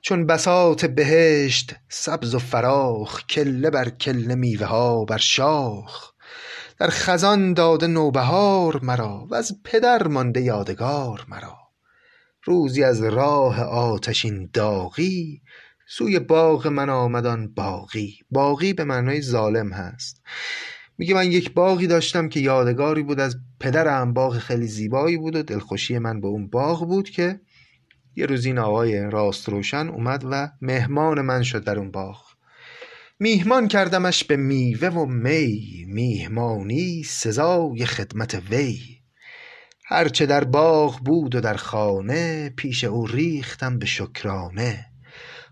چون 0.00 0.26
بساط 0.26 0.84
بهشت 0.84 1.74
سبز 1.88 2.34
و 2.34 2.38
فراخ 2.38 3.26
کله 3.26 3.70
بر 3.70 3.88
کله 3.88 4.34
میوه 4.34 4.66
ها 4.66 5.04
بر 5.04 5.18
شاخ. 5.18 6.10
در 6.78 6.88
خزان 6.90 7.54
داده 7.54 7.86
نوبهار 7.86 8.80
مرا 8.82 9.26
وز 9.30 9.52
پدر 9.64 10.06
مانده 10.06 10.40
یادگار 10.40 11.24
مرا. 11.28 11.56
روزی 12.44 12.84
از 12.84 13.02
راه 13.02 13.60
آتشین 13.62 14.50
داغی 14.52 15.42
سوی 15.88 16.18
باغ 16.18 16.66
من 16.66 16.90
آمد 16.90 17.26
آن 17.26 17.54
باغی. 17.54 18.18
باغی 18.30 18.72
به 18.72 18.84
معنای 18.84 19.22
ظالم 19.22 19.72
هست. 19.72 20.22
میگه 20.98 21.14
من 21.14 21.32
یک 21.32 21.54
باغی 21.54 21.86
داشتم 21.86 22.28
که 22.28 22.40
یادگاری 22.40 23.02
بود 23.02 23.20
از 23.20 23.36
پدرم 23.60 24.12
باغ 24.12 24.38
خیلی 24.38 24.66
زیبایی 24.66 25.16
بود 25.16 25.36
و 25.36 25.42
دلخوشی 25.42 25.98
من 25.98 26.20
به 26.20 26.26
اون 26.26 26.46
باغ 26.46 26.86
بود 26.86 27.10
که 27.10 27.40
یه 28.16 28.26
روز 28.26 28.44
این 28.46 28.58
آقای 28.58 29.10
راست 29.10 29.48
روشن 29.48 29.88
اومد 29.88 30.24
و 30.30 30.50
مهمان 30.62 31.20
من 31.20 31.42
شد 31.42 31.64
در 31.64 31.78
اون 31.78 31.90
باغ. 31.90 32.22
میهمان 33.18 33.68
کردمش 33.68 34.24
به 34.24 34.36
میوه 34.36 34.88
و 34.88 35.06
می 35.06 35.84
میهمانی 35.88 37.02
سزای 37.02 37.86
خدمت 37.86 38.42
وی. 38.50 38.78
هرچه 39.84 40.26
در 40.26 40.44
باغ 40.44 40.98
بود 40.98 41.34
و 41.34 41.40
در 41.40 41.56
خانه 41.56 42.50
پیش 42.56 42.84
او 42.84 43.06
ریختم 43.06 43.78
به 43.78 43.86
شکرانه. 43.86 44.86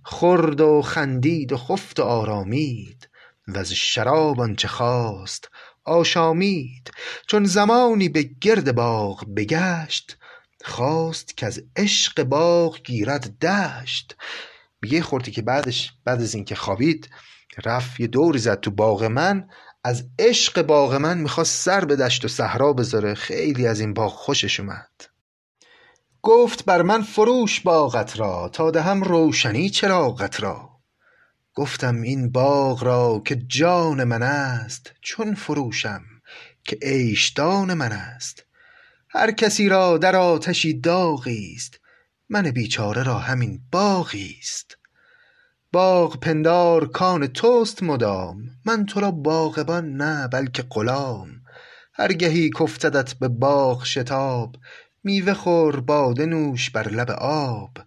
خورد 0.03 0.61
و 0.61 0.83
خندید 0.83 1.53
و 1.53 1.57
خفت 1.57 2.01
و 2.01 2.03
آرامید. 2.03 3.09
وز 3.49 3.73
شراب 3.73 4.41
آنچه 4.41 4.69
خواست 4.69 5.49
آشامید 5.85 6.91
چون 7.27 7.45
زمانی 7.45 8.09
به 8.09 8.23
گرد 8.41 8.75
باغ 8.75 9.25
بگشت 9.37 10.17
خواست 10.65 11.45
از 11.45 11.63
عشق 11.77 12.23
باغ 12.23 12.83
گیرد 12.83 13.39
دشت. 13.39 14.17
میگه 14.83 15.03
خورتی 15.03 15.31
که 15.31 15.43
بعدش 15.43 15.93
بعد 16.05 16.23
از 16.23 16.35
اینکه 16.35 16.55
خوابید 16.55 17.11
رفت 17.65 18.01
یه 18.01 18.07
دوری 18.07 18.39
زد 18.39 18.61
تو 18.61 18.71
باغ 18.71 19.05
من 19.05 19.49
از 19.85 20.09
عشق 20.19 20.63
باغ 20.63 20.95
من 20.95 21.19
می‌خواست 21.19 21.63
سر 21.63 21.85
به 21.85 21.97
دشت 21.97 22.25
و 22.25 22.29
صحرا 22.29 22.73
بذاره. 22.73 23.15
خیلی 23.15 23.67
از 23.67 23.81
این 23.81 23.95
باغ 23.95 24.13
خوشش 24.13 24.61
اومد. 24.61 24.91
گفت 26.23 26.65
بر 26.65 26.83
من 26.83 27.03
فروش 27.03 27.61
باغت 27.61 28.19
را 28.19 28.49
تا 28.49 28.71
دهم 28.71 29.03
روشنی 29.03 29.71
چراغت 29.71 30.41
را. 30.43 30.74
گفتم 31.55 32.03
این 32.03 32.31
باغ 32.31 32.85
را 32.85 33.23
که 33.25 33.37
جان 33.37 34.05
من 34.05 34.23
است 34.23 34.93
چون 35.01 35.35
فروشم 35.35 36.03
که 36.65 36.79
عیشدان 36.83 37.75
من 37.75 37.93
است. 37.93 38.45
هر 39.09 39.31
کسی 39.31 39.69
را 39.69 39.99
در 39.99 40.17
آتشی 40.17 40.75
داغی 40.81 41.53
است 41.57 41.81
من 42.29 42.51
بیچاره 42.51 43.03
را 43.03 43.19
همین 43.19 43.61
باغی 43.73 44.37
است. 44.41 44.77
باغ 45.73 46.21
پندار 46.21 46.89
کان 46.89 47.27
توست 47.27 47.83
مدام 47.83 48.51
من 48.65 48.87
تو 48.87 49.01
را 49.01 49.11
باغبان 49.11 49.97
نه 49.97 50.29
بلکه 50.29 50.65
غلام. 50.71 51.29
هرگهی 51.93 52.51
کافتدت 52.51 53.15
به 53.15 53.29
باغ 53.29 53.85
شتاب 53.85 54.57
میوه 55.05 55.35
خور 55.35 55.81
باده 55.81 56.27
نوش 56.27 56.71
بر 56.71 56.89
لب 56.89 57.11
آب. 57.19 57.79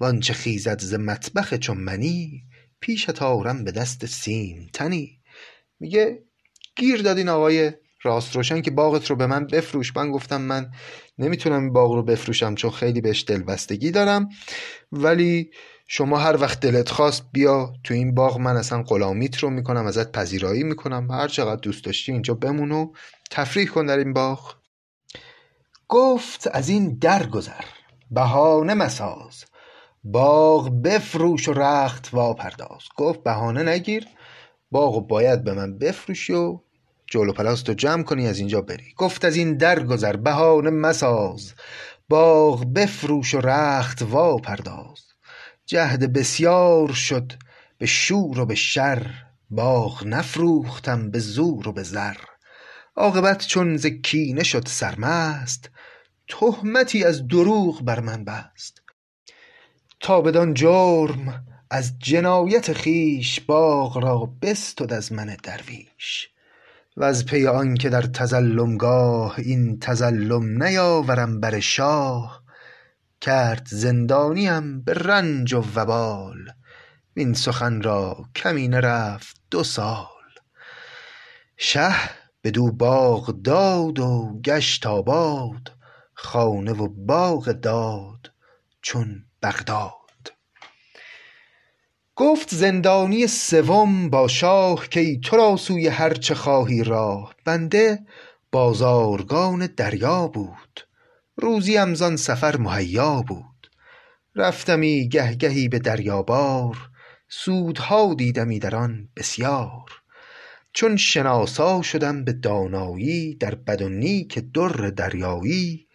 وآنچه 0.00 0.32
خیزد 0.32 0.80
ز 0.80 0.94
مطبخ 0.94 1.54
چون 1.54 1.76
منی 1.76 2.44
پیشت 2.84 3.22
آرم 3.22 3.64
به 3.64 3.72
دست 3.72 4.06
سیم 4.06 4.70
تنی. 4.72 5.20
میگه 5.80 6.22
گیر 6.76 7.02
داد 7.02 7.18
این 7.18 7.28
آقای 7.28 7.72
راست 8.02 8.36
روشن 8.36 8.62
که 8.62 8.70
باغت 8.70 9.10
رو 9.10 9.16
به 9.16 9.26
من 9.26 9.46
بفروش. 9.46 9.96
من 9.96 10.10
گفتم 10.10 10.40
من 10.40 10.70
نمی‌تونم 11.18 11.62
این 11.62 11.72
باغ 11.72 11.92
رو 11.92 12.02
بفروشم 12.02 12.54
چون 12.54 12.70
خیلی 12.70 13.00
بهش 13.00 13.24
دلبستگی 13.26 13.90
دارم. 13.90 14.28
ولی 14.92 15.50
شما 15.86 16.18
هر 16.18 16.40
وقت 16.40 16.60
دلت 16.60 16.88
خواست 16.88 17.24
بیا 17.32 17.72
تو 17.84 17.94
این 17.94 18.14
باغ. 18.14 18.38
من 18.38 18.56
اصلا 18.56 18.82
غلامیت 18.82 19.38
رو 19.38 19.50
می‌کنم 19.50 19.86
ازت 19.86 20.12
پذیرایی 20.12 20.62
می‌کنم. 20.62 21.10
هر 21.10 21.28
چقدر 21.28 21.60
دوست 21.60 21.84
داشتی 21.84 22.12
اینجا 22.12 22.34
بمون 22.34 22.72
و 22.72 22.92
تفریح 23.30 23.66
کن 23.66 23.86
در 23.86 23.98
این 23.98 24.12
باغ. 24.12 24.54
گفت 25.88 26.48
از 26.52 26.68
این 26.68 26.98
در 26.98 27.26
گذر 27.26 27.64
بهانه 28.10 28.74
مساز. 28.74 29.44
باغ 30.04 30.82
بفروش 30.82 31.48
و 31.48 31.52
رخت 31.52 32.08
واپرداز. 32.12 32.82
گفت 32.96 33.22
بهانه 33.22 33.62
نگیر 33.62 34.06
باغ 34.70 34.96
و 34.96 35.00
باید 35.00 35.44
به 35.44 35.54
من 35.54 35.78
بفروشی 35.78 36.32
و 36.32 36.60
جلو 37.06 37.32
پلاستو 37.32 37.74
جمع 37.74 38.02
کنی 38.02 38.28
از 38.28 38.38
اینجا 38.38 38.60
بری. 38.60 38.94
گفت 38.96 39.24
از 39.24 39.36
این 39.36 39.56
در 39.56 39.82
گذر 39.82 40.16
بهانه 40.16 40.70
مساز. 40.70 41.54
باغ 42.08 42.72
بفروش 42.74 43.34
و 43.34 43.40
رخت 43.40 44.02
واپرداز. 44.02 45.00
جهد 45.66 46.12
بسیار 46.12 46.92
شد 46.92 47.32
به 47.78 47.86
شور 47.86 48.40
و 48.40 48.46
به 48.46 48.54
شر. 48.54 49.10
باغ 49.50 50.06
نفروختم 50.06 51.10
به 51.10 51.18
زور 51.18 51.68
و 51.68 51.72
به 51.72 51.82
زر. 51.82 52.16
عاقبت 52.96 53.46
چون 53.46 53.76
ز 53.76 53.86
کینه 53.86 54.42
شد 54.42 54.66
سرمست 54.66 55.70
تهمتی 56.28 57.04
از 57.04 57.28
دروغ 57.28 57.82
بر 57.82 58.00
من 58.00 58.24
بست. 58.24 58.83
تا 60.04 60.20
بدان 60.20 60.54
جرم 60.54 61.46
از 61.70 61.98
جنایت 61.98 62.72
خویش 62.72 63.40
باغ 63.40 63.98
را 63.98 64.32
بستد 64.42 64.92
از 64.92 65.12
من 65.12 65.36
درویش. 65.42 66.28
وز 66.96 67.24
پی 67.24 67.46
آنکه 67.46 67.88
در 67.88 68.02
تظلم 68.02 68.76
گاه 68.76 69.34
این 69.38 69.78
تظلم 69.78 70.62
نیاورم 70.62 71.40
بر 71.40 71.60
شاه 71.60 72.42
کرد 73.20 73.66
زندانیم 73.70 74.80
به 74.82 74.94
رنج 74.94 75.54
و 75.54 75.64
وبال. 75.74 76.52
وین 77.16 77.34
سخن 77.34 77.82
را 77.82 78.24
کمی 78.36 78.68
نرفت 78.68 79.36
دو 79.50 79.64
سال. 79.64 80.06
شه 81.56 81.94
بدو 82.44 82.72
باغ 82.72 83.42
داد 83.42 83.98
و 83.98 84.40
گشت 84.44 84.86
آباد 84.86 85.72
خانه 86.14 86.72
و 86.72 86.88
باغ 86.88 87.52
داد 87.52 88.32
چون 88.82 89.24
بغداد. 89.44 90.32
گفت 92.16 92.54
زندانی 92.54 93.26
سوم 93.26 94.10
با 94.10 94.28
شاه 94.28 94.88
کای 94.88 95.18
تو 95.18 95.36
را 95.36 95.56
سوی 95.56 95.88
هر 95.88 96.14
چه 96.14 96.34
خواهی 96.34 96.84
راه. 96.84 97.34
بنده 97.44 97.98
بازارگان 98.52 99.66
دریا 99.66 100.28
بود. 100.28 100.80
روزیم 101.36 101.94
زان 101.94 102.16
سفر 102.16 102.56
مهیا 102.56 103.22
بود. 103.22 103.70
رفتمی 104.34 105.08
گه 105.08 105.34
گهی 105.34 105.68
به 105.68 105.78
دریابار. 105.78 106.76
سودها 107.28 108.14
دیدمی 108.14 108.58
در 108.58 108.76
آن 108.76 109.08
بسیار. 109.16 109.90
چون 110.72 110.96
شناسا 110.96 111.82
شدم 111.82 112.24
به 112.24 112.32
دانایی 112.32 113.34
در 113.34 113.54
بد 113.54 113.82
و 113.82 113.88
نیک 113.88 114.38
در 114.38 114.90
دریایی 114.90 115.86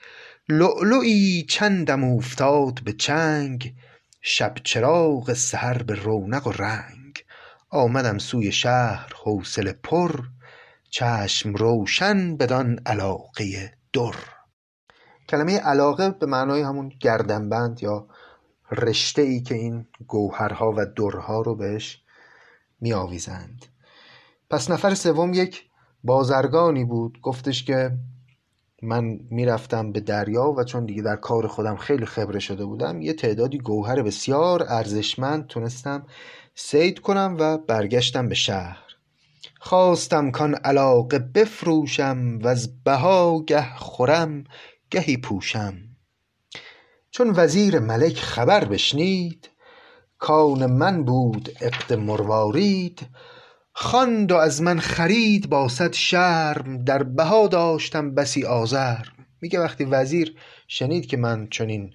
لؤلؤی 0.51 1.45
چندم 1.49 2.03
اوفتاد 2.03 2.83
به 2.83 2.93
چنگ 2.93 3.75
شب 4.21 4.55
چراغ 4.63 5.33
سحر 5.33 5.83
به 5.83 5.95
رونق 5.95 6.47
و 6.47 6.51
رنگ. 6.51 7.25
آمدم 7.69 8.17
سوی 8.17 8.51
شهر 8.51 9.13
حوصله 9.23 9.73
پر 9.83 10.21
چشم 10.89 11.53
روشن 11.53 12.37
بدان 12.37 12.79
علاقه 12.85 13.73
در. 13.93 14.15
کلمه 15.29 15.59
علاقه 15.59 16.09
به 16.09 16.25
معنای 16.25 16.61
همون 16.61 16.91
گردنبند 16.99 17.83
یا 17.83 18.07
رشته 18.71 19.21
ای 19.21 19.41
که 19.41 19.55
این 19.55 19.87
گوهرها 20.07 20.73
و 20.77 20.85
درها 20.85 21.41
رو 21.41 21.55
بهش 21.55 22.01
می 22.81 22.93
آویزند 22.93 23.65
پس 24.49 24.71
نفر 24.71 24.93
سوم 24.93 25.33
یک 25.33 25.63
بازرگانی 26.03 26.85
بود. 26.85 27.21
گفتش 27.21 27.63
که 27.63 27.91
من 28.81 29.19
می‌رفتم 29.29 29.91
به 29.91 29.99
دریا 29.99 30.51
و 30.51 30.63
چون 30.63 30.85
دیگه 30.85 31.01
در 31.01 31.15
کار 31.15 31.47
خودم 31.47 31.75
خیلی 31.75 32.05
خبره 32.05 32.39
شده 32.39 32.65
بودم 32.65 33.01
یه 33.01 33.13
تعدادی 33.13 33.57
گوهر 33.57 34.01
بسیار 34.01 34.65
ارزشمند 34.67 35.47
تونستم 35.47 36.05
صید 36.55 36.99
کنم 36.99 37.37
و 37.39 37.57
برگشتم 37.57 38.29
به 38.29 38.35
شهر. 38.35 38.77
خواستم 39.59 40.31
کان 40.31 40.55
علاقه 40.55 41.19
بفروشم 41.19 42.39
وز 42.43 42.69
بها 42.85 43.43
گه 43.47 43.75
خورم 43.75 44.43
گهی 44.91 45.17
پوشم. 45.17 45.73
چون 47.11 47.33
وزیر 47.35 47.79
ملک 47.79 48.17
خبر 48.17 48.65
بشنید 48.65 49.49
کآن 50.19 50.65
من 50.65 51.03
بود 51.03 51.49
عقد 51.61 51.93
مروارید 51.93 53.07
خواند 53.73 54.31
و 54.31 54.35
از 54.35 54.61
من 54.61 54.79
خرید 54.79 55.49
با 55.49 55.67
صد 55.67 55.93
شرم 55.93 56.83
در 56.83 57.03
بها 57.03 57.47
داشتم 57.47 58.15
بسی 58.15 58.45
آزرم. 58.45 59.13
میگه 59.41 59.59
وقتی 59.59 59.83
وزیر 59.85 60.35
شنید 60.67 61.05
که 61.05 61.17
من 61.17 61.47
چنین 61.47 61.93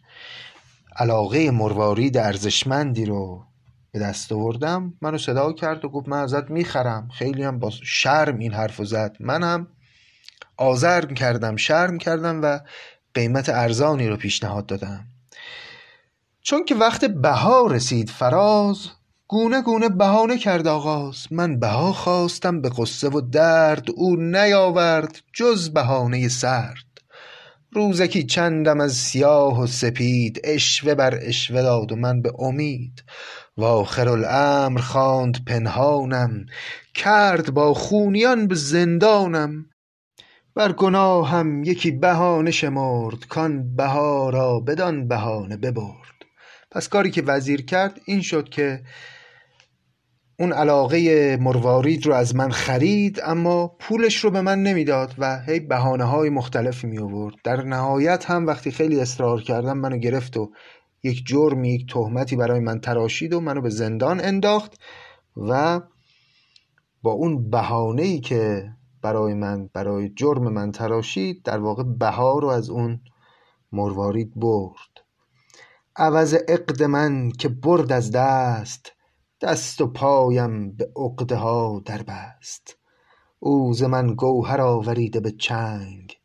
علاقه 0.97 1.51
مروارید 1.51 2.19
ارزشمندی 2.19 3.05
رو 3.05 3.45
به 3.93 3.99
دست 3.99 4.33
آوردم 4.33 4.95
منو 5.01 5.19
صدا 5.19 5.53
کرد 5.53 5.85
و 5.85 5.89
گفت 5.89 6.09
من 6.09 6.19
ازت 6.19 6.51
می‌خرم. 6.51 7.09
خیلی 7.09 7.43
هم 7.43 7.59
با 7.59 7.71
شرم 7.71 8.39
این 8.39 8.55
حرفو 8.55 8.85
زد. 8.85 9.17
منم 9.21 9.67
آزرم 10.57 11.15
کردم 11.15 11.57
شرم 11.57 11.99
کردم 11.99 12.43
و 12.43 12.61
قیمت 13.15 13.49
ارزانی 13.49 14.09
رو 14.09 14.17
پیشنهاد 14.17 14.67
دادم. 14.67 15.07
چون 16.43 16.65
که 16.65 16.75
وقت 16.75 17.05
بها 17.05 17.67
رسید 17.67 18.11
فراز 18.11 18.89
گونه 19.29 19.63
گونه 19.63 19.89
بهانه 19.89 20.39
کرد 20.39 20.67
آغاز. 20.67 21.27
من 21.31 21.59
بها 21.59 21.93
خواستم 21.93 22.61
به 22.61 22.71
قصه 22.79 23.09
و 23.09 23.21
درد 23.21 23.91
او 23.97 24.17
نیاورد 24.17 25.21
جز 25.33 25.71
بهانه 25.71 26.29
سرد. 26.29 26.85
روزکی 27.73 28.23
چندم 28.23 28.81
از 28.81 28.93
سیاه 28.93 29.63
و 29.63 29.67
سپید 29.67 30.41
اشوه 30.45 30.95
بر 30.95 31.19
اشوه 31.23 31.63
داد 31.63 31.93
و 31.93 31.97
من 31.97 32.23
به 32.23 32.33
امید. 32.39 33.05
و 33.57 33.65
آخرالامر 33.65 34.81
خواند 34.81 35.45
پنهانم 35.45 36.47
کرد 36.95 37.55
با 37.55 37.75
خونیان 37.75 38.47
به 38.47 38.55
زندانم. 38.55 39.67
بر 40.55 40.73
گناهم 40.73 41.65
یکی 41.65 41.91
بهانه 41.91 42.51
شمرد 42.51 43.27
کان 43.29 43.77
بها 43.77 44.31
را 44.31 44.61
بدان 44.61 45.09
بهانه 45.09 45.57
ببرد. 45.57 46.15
پس 46.71 46.89
کاری 46.89 47.11
که 47.11 47.23
وزیر 47.23 47.65
کرد 47.65 48.01
این 48.05 48.21
شد 48.21 48.49
که 48.49 48.83
اون 50.39 50.53
علاقه 50.53 51.37
مروارید 51.41 52.07
رو 52.07 52.15
از 52.15 52.37
من 52.37 52.51
خرید 52.51 53.21
اما 53.25 53.77
پولش 53.79 54.25
رو 54.25 54.31
به 54.31 54.41
من 54.41 54.63
نمی‌داد 54.63 55.15
و 55.19 55.41
هی 55.41 55.61
بهانه 55.61 56.05
های 56.05 56.31
مختلفی 56.31 56.87
می 56.87 56.99
آورد 56.99 57.35
در 57.45 57.63
نهایت 57.63 58.31
هم 58.31 58.47
وقتی 58.47 58.71
خیلی 58.71 59.01
اصرار 59.01 59.43
کردم 59.43 59.79
منو 59.79 59.97
گرفت 59.97 60.37
و 60.37 60.53
یک 61.03 61.27
جرمی 61.27 61.75
یک 61.75 61.93
تهمتی 61.93 62.37
برای 62.37 62.61
من 62.61 62.81
تراشید 62.81 63.33
و 63.33 63.41
منو 63.41 63.61
به 63.61 63.71
زندان 63.71 64.21
انداخت 64.21 64.81
و 65.37 65.81
با 67.03 67.13
اون 67.13 67.51
بهانه 67.51 68.03
ای 68.03 68.21
که 68.21 68.71
برای 69.03 69.35
من 69.35 69.71
برای 69.73 70.09
جرم 70.09 70.49
من 70.53 70.73
تراشید 70.73 71.43
در 71.43 71.59
واقع 71.59 71.83
بها 71.83 72.39
رو 72.39 72.49
از 72.49 72.71
اون 72.71 73.01
مروارید 73.73 74.33
برد. 74.37 75.05
عوض 75.97 76.35
عقد 76.35 76.83
من 76.83 77.31
که 77.31 77.49
برد 77.49 77.93
از 77.93 78.11
دست 78.11 78.94
دست 79.45 79.81
و 79.81 79.87
پایم 79.87 80.73
به 80.73 80.93
عقده 80.97 81.37
ها 81.37 81.83
در 81.85 82.03
بست 82.03 82.77
او 83.39 83.73
ز 83.73 83.83
من 83.83 84.15
گوهر 84.15 84.61
آوریده 84.61 85.21
به 85.21 85.31
چنگ 85.31 86.17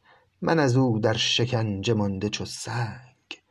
من 0.41 0.59
از 0.59 0.77
او 0.77 0.99
در 0.99 1.13
شکنجه 1.13 1.93
مانده 1.93 2.29
چو 2.29 2.45
سنگ. 2.45 3.41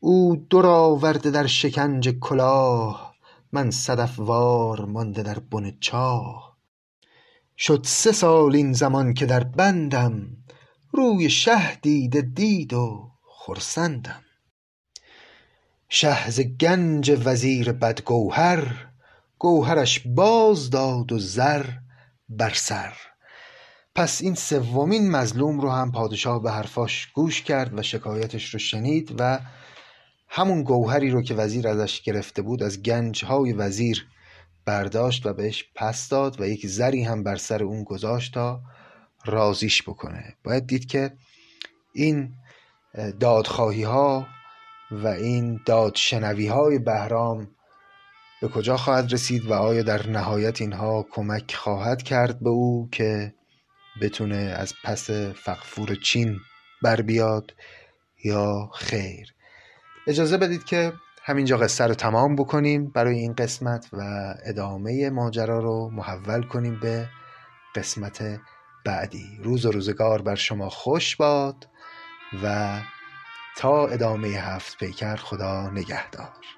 او 0.00 0.36
در 0.50 0.66
آورده 0.66 1.30
در 1.30 1.46
شکنج 1.46 2.08
کلاه 2.08 3.14
من 3.52 3.70
صدف 3.70 4.18
وار 4.18 4.84
مانده 4.84 5.22
در 5.22 5.38
بن 5.38 5.76
چاه. 5.80 6.56
شد 7.56 7.82
سه 7.84 8.12
سال 8.12 8.56
این 8.56 8.72
زمان 8.72 9.14
که 9.14 9.26
در 9.26 9.44
بندم 9.44 10.26
روی 10.92 11.30
شه 11.30 11.76
دیده 11.76 12.20
دید 12.20 12.74
و 12.74 13.10
خرسندم. 13.22 14.22
شه 15.88 16.30
ز 16.30 16.40
گنج 16.40 17.20
وزیر 17.24 17.72
بدگوهر 17.72 18.87
گوهرش 19.38 20.02
باز 20.06 20.70
داد 20.70 21.12
و 21.12 21.18
زر 21.18 21.66
بر 22.28 22.52
سر. 22.54 22.92
پس 23.94 24.22
این 24.22 24.34
سومین 24.34 25.10
مظلوم 25.10 25.60
رو 25.60 25.70
هم 25.70 25.92
پادشاه 25.92 26.42
به 26.42 26.50
حرفاش 26.50 27.06
گوش 27.06 27.42
کرد 27.42 27.78
و 27.78 27.82
شکایتش 27.82 28.54
رو 28.54 28.58
شنید 28.58 29.14
و 29.18 29.40
همون 30.28 30.62
گوهری 30.62 31.10
رو 31.10 31.22
که 31.22 31.34
وزیر 31.34 31.68
ازش 31.68 32.02
گرفته 32.02 32.42
بود 32.42 32.62
از 32.62 32.82
گنجهای 32.82 33.52
وزیر 33.52 34.06
برداشت 34.64 35.26
و 35.26 35.32
بهش 35.32 35.64
پس 35.74 36.08
داد 36.08 36.40
و 36.40 36.48
یک 36.48 36.66
زری 36.66 37.02
هم 37.02 37.22
بر 37.22 37.36
سر 37.36 37.62
اون 37.62 37.84
گذاشت 37.84 38.34
تا 38.34 38.60
رازیش 39.24 39.82
بکنه. 39.82 40.36
باید 40.44 40.66
دید 40.66 40.86
که 40.86 41.12
این 41.94 42.34
دادخواهی 43.20 43.82
ها 43.82 44.26
و 44.90 45.06
این 45.06 45.60
دادشنوی 45.66 46.46
های 46.46 46.78
بهرام 46.78 47.48
به 48.40 48.48
کجا 48.48 48.76
خواهد 48.76 49.12
رسید 49.12 49.46
و 49.46 49.52
آیا 49.52 49.82
در 49.82 50.06
نهایت 50.06 50.60
اینها 50.60 51.06
کمک 51.10 51.54
خواهد 51.54 52.02
کرد 52.02 52.40
به 52.40 52.50
او 52.50 52.88
که 52.92 53.34
بتونه 54.02 54.36
از 54.36 54.72
پس 54.84 55.10
فقفور 55.44 55.94
چین 55.94 56.40
بر 56.82 57.00
بیاد 57.00 57.54
یا 58.24 58.70
خیر؟ 58.74 59.34
اجازه 60.06 60.36
بدید 60.36 60.64
که 60.64 60.92
همینجا 61.22 61.56
قصه 61.56 61.86
رو 61.86 61.94
تمام 61.94 62.36
بکنیم 62.36 62.90
برای 62.90 63.18
این 63.18 63.32
قسمت 63.32 63.88
و 63.92 64.34
ادامه 64.44 65.10
ماجرا 65.10 65.58
رو 65.58 65.90
محول 65.90 66.42
کنیم 66.42 66.80
به 66.80 67.08
قسمت 67.74 68.40
بعدی. 68.84 69.38
روز 69.42 69.66
و 69.66 69.70
روزگار 69.70 70.22
بر 70.22 70.34
شما 70.34 70.68
خوش 70.68 71.16
باد 71.16 71.68
و 72.42 72.78
تا 73.56 73.86
ادامه 73.86 74.28
هفت 74.28 74.78
پیکر 74.78 75.16
خدا 75.16 75.70
نگهدار. 75.70 76.57